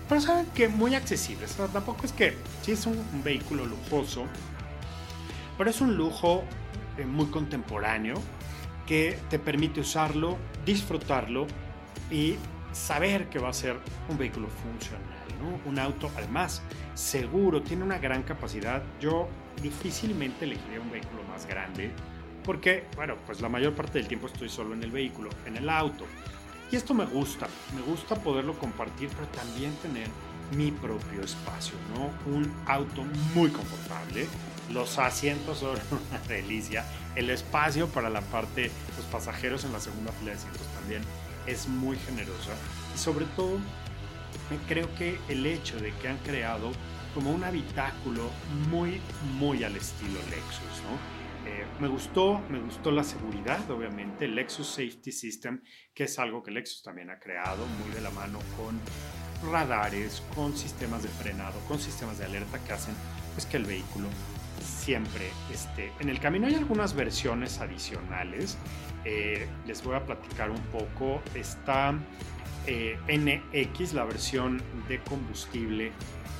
Pero 0.09 0.19
saben 0.19 0.45
que 0.47 0.67
muy 0.67 0.93
accesibles. 0.93 1.55
tampoco 1.71 2.05
es 2.05 2.11
que 2.11 2.35
sí 2.63 2.73
es 2.73 2.85
un, 2.85 2.97
un 2.97 3.23
vehículo 3.23 3.65
lujoso, 3.65 4.25
pero 5.57 5.69
es 5.69 5.79
un 5.79 5.95
lujo 5.95 6.43
eh, 6.97 7.05
muy 7.05 7.27
contemporáneo 7.27 8.15
que 8.91 9.17
te 9.29 9.39
permite 9.39 9.79
usarlo, 9.79 10.37
disfrutarlo 10.65 11.47
y 12.11 12.35
saber 12.73 13.29
que 13.29 13.39
va 13.39 13.47
a 13.47 13.53
ser 13.53 13.77
un 14.09 14.17
vehículo 14.17 14.49
funcional. 14.49 15.07
Un 15.65 15.79
auto, 15.79 16.11
además, 16.17 16.61
seguro, 16.93 17.61
tiene 17.61 17.85
una 17.85 17.99
gran 17.99 18.23
capacidad. 18.23 18.83
Yo 18.99 19.29
difícilmente 19.63 20.43
elegiría 20.43 20.81
un 20.81 20.91
vehículo 20.91 21.23
más 21.23 21.45
grande 21.45 21.89
porque, 22.43 22.83
bueno, 22.97 23.15
pues 23.25 23.39
la 23.39 23.47
mayor 23.47 23.73
parte 23.75 23.97
del 23.97 24.09
tiempo 24.09 24.27
estoy 24.27 24.49
solo 24.49 24.73
en 24.73 24.83
el 24.83 24.91
vehículo, 24.91 25.29
en 25.45 25.55
el 25.55 25.69
auto. 25.69 26.05
Y 26.69 26.75
esto 26.75 26.93
me 26.93 27.05
gusta, 27.05 27.47
me 27.73 27.81
gusta 27.83 28.15
poderlo 28.15 28.59
compartir, 28.59 29.07
pero 29.15 29.25
también 29.27 29.73
tener 29.75 30.09
mi 30.57 30.69
propio 30.69 31.21
espacio, 31.21 31.75
¿no? 31.95 32.11
Un 32.29 32.53
auto 32.65 33.05
muy 33.35 33.51
confortable, 33.51 34.27
los 34.71 34.97
asientos 34.97 35.59
son 35.59 35.77
una 35.91 36.19
delicia. 36.27 36.85
El 37.15 37.29
espacio 37.29 37.87
para 37.87 38.09
la 38.09 38.21
parte, 38.21 38.71
los 38.97 39.05
pasajeros 39.07 39.65
en 39.65 39.73
la 39.73 39.79
segunda 39.79 40.11
fila 40.13 40.31
de 40.31 40.37
asientos 40.37 40.67
también 40.73 41.01
es 41.47 41.67
muy 41.67 41.97
generosa. 41.97 42.51
Y 42.93 42.97
sobre 42.97 43.25
todo, 43.35 43.59
creo 44.67 44.93
que 44.95 45.17
el 45.29 45.45
hecho 45.45 45.77
de 45.79 45.91
que 45.95 46.07
han 46.07 46.17
creado 46.19 46.71
como 47.13 47.31
un 47.31 47.43
habitáculo 47.43 48.29
muy, 48.69 49.01
muy 49.37 49.63
al 49.63 49.75
estilo 49.75 50.19
Lexus, 50.29 50.81
eh, 51.45 51.65
me 51.79 51.87
gustó, 51.87 52.39
me 52.49 52.59
gustó 52.59 52.91
la 52.91 53.03
seguridad, 53.03 53.69
obviamente, 53.69 54.25
el 54.25 54.35
Lexus 54.35 54.67
Safety 54.67 55.11
System, 55.11 55.61
que 55.93 56.03
es 56.03 56.19
algo 56.19 56.43
que 56.43 56.51
Lexus 56.51 56.83
también 56.83 57.09
ha 57.09 57.19
creado, 57.19 57.65
muy 57.65 57.89
de 57.93 58.01
la 58.01 58.11
mano 58.11 58.39
con 58.55 58.79
radares, 59.51 60.21
con 60.35 60.55
sistemas 60.55 61.01
de 61.01 61.09
frenado, 61.09 61.59
con 61.67 61.79
sistemas 61.79 62.19
de 62.19 62.25
alerta 62.25 62.59
que 62.63 62.73
hacen 62.73 62.95
pues 63.33 63.45
que 63.45 63.57
el 63.57 63.65
vehículo 63.65 64.07
siempre 64.61 65.29
esté 65.51 65.91
en 65.99 66.09
el 66.09 66.19
camino. 66.19 66.47
Hay 66.47 66.55
algunas 66.55 66.93
versiones 66.93 67.59
adicionales. 67.59 68.57
Eh, 69.05 69.47
les 69.65 69.83
voy 69.83 69.95
a 69.95 70.05
platicar 70.05 70.51
un 70.51 70.61
poco. 70.63 71.21
Está 71.35 71.93
eh, 72.67 72.97
NX, 73.07 73.93
la 73.93 74.05
versión 74.05 74.61
de 74.87 74.99
combustible, 74.99 75.91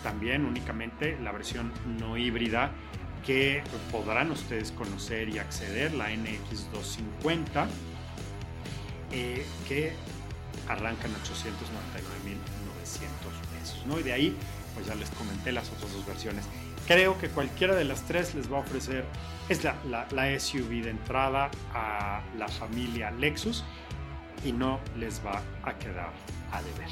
también 0.03 0.45
únicamente 0.45 1.17
la 1.21 1.31
versión 1.31 1.71
no 1.99 2.17
híbrida 2.17 2.71
que 3.25 3.63
podrán 3.91 4.31
ustedes 4.31 4.71
conocer 4.71 5.29
y 5.29 5.39
acceder, 5.39 5.93
la 5.93 6.10
NX250, 6.12 7.67
eh, 9.12 9.45
que 9.67 9.93
arranca 10.67 11.07
en 11.07 11.13
899.900 11.15 11.19
pesos. 13.60 13.86
¿no? 13.86 13.99
Y 13.99 14.03
de 14.03 14.13
ahí, 14.13 14.36
pues 14.73 14.88
ya 14.88 14.95
les 14.95 15.10
comenté 15.12 15.51
las 15.51 15.69
otras 15.71 15.91
dos 15.93 16.05
versiones. 16.05 16.45
Creo 16.91 17.17
que 17.17 17.30
cualquiera 17.30 17.73
de 17.73 17.86
las 17.86 18.01
tres 18.01 18.36
les 18.36 18.51
va 18.51 18.58
a 18.58 18.60
ofrecer, 18.60 19.06
es 19.47 19.63
la, 19.63 19.77
la, 20.12 20.38
SUV 20.38 20.84
de 20.84 20.89
entrada 20.89 21.49
a 21.73 22.21
la 22.38 22.49
familia 22.49 23.12
Lexus 23.12 23.63
y 24.43 24.51
no 24.51 24.77
les 24.97 25.25
va 25.25 25.41
a 25.63 25.73
quedar 25.80 26.10
a 26.51 26.62
deber. 26.62 26.89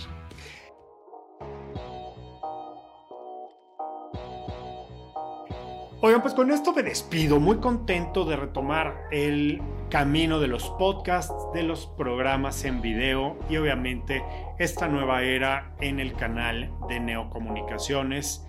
Oigan, 6.00 6.22
pues 6.22 6.34
con 6.34 6.50
esto 6.50 6.72
me 6.72 6.82
despido, 6.82 7.42
muy 7.42 7.58
contento 7.58 8.24
de 8.24 8.38
retomar 8.38 8.96
el 9.12 9.62
camino 9.90 10.40
de 10.40 10.48
los 10.48 10.70
podcasts, 10.80 11.34
de 11.54 11.64
los 11.64 11.88
programas 11.88 12.64
en 12.64 12.82
video 12.82 13.38
y 13.50 13.58
obviamente 13.58 14.24
esta 14.60 14.88
nueva 14.88 15.24
era 15.24 15.76
en 15.82 16.00
el 16.00 16.14
canal 16.14 16.72
de 16.88 17.02
Neocomunicaciones. 17.02 18.49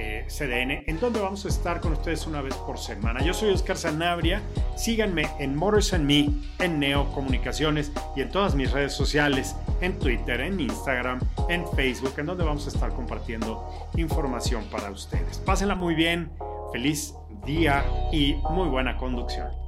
Eh, 0.00 0.24
CDN, 0.28 0.84
en 0.86 1.00
donde 1.00 1.18
vamos 1.20 1.44
a 1.44 1.48
estar 1.48 1.80
con 1.80 1.92
ustedes 1.92 2.24
una 2.28 2.40
vez 2.40 2.54
por 2.54 2.78
semana. 2.78 3.20
Yo 3.20 3.34
soy 3.34 3.50
Oscar 3.50 3.76
Sanabria, 3.76 4.40
síganme 4.76 5.28
en 5.40 5.56
Motors 5.56 5.92
and 5.92 6.04
Me, 6.04 6.30
en 6.60 6.78
Neo 6.78 7.12
Comunicaciones 7.12 7.90
y 8.14 8.20
en 8.20 8.30
todas 8.30 8.54
mis 8.54 8.70
redes 8.70 8.92
sociales. 8.92 9.56
en 9.80 9.98
Twitter, 9.98 10.40
en 10.40 10.58
Instagram, 10.58 11.20
en 11.48 11.64
Facebook, 11.76 12.14
en 12.18 12.26
donde 12.26 12.44
vamos 12.44 12.66
a 12.66 12.68
estar 12.68 12.92
compartiendo 12.94 13.88
información 13.96 14.64
para 14.70 14.90
ustedes. 14.90 15.38
Pásenla 15.38 15.76
muy 15.76 15.94
bien, 15.94 16.30
feliz 16.72 17.14
día 17.44 17.84
y 18.12 18.34
muy 18.50 18.68
buena 18.68 18.96
conducción. 18.96 19.67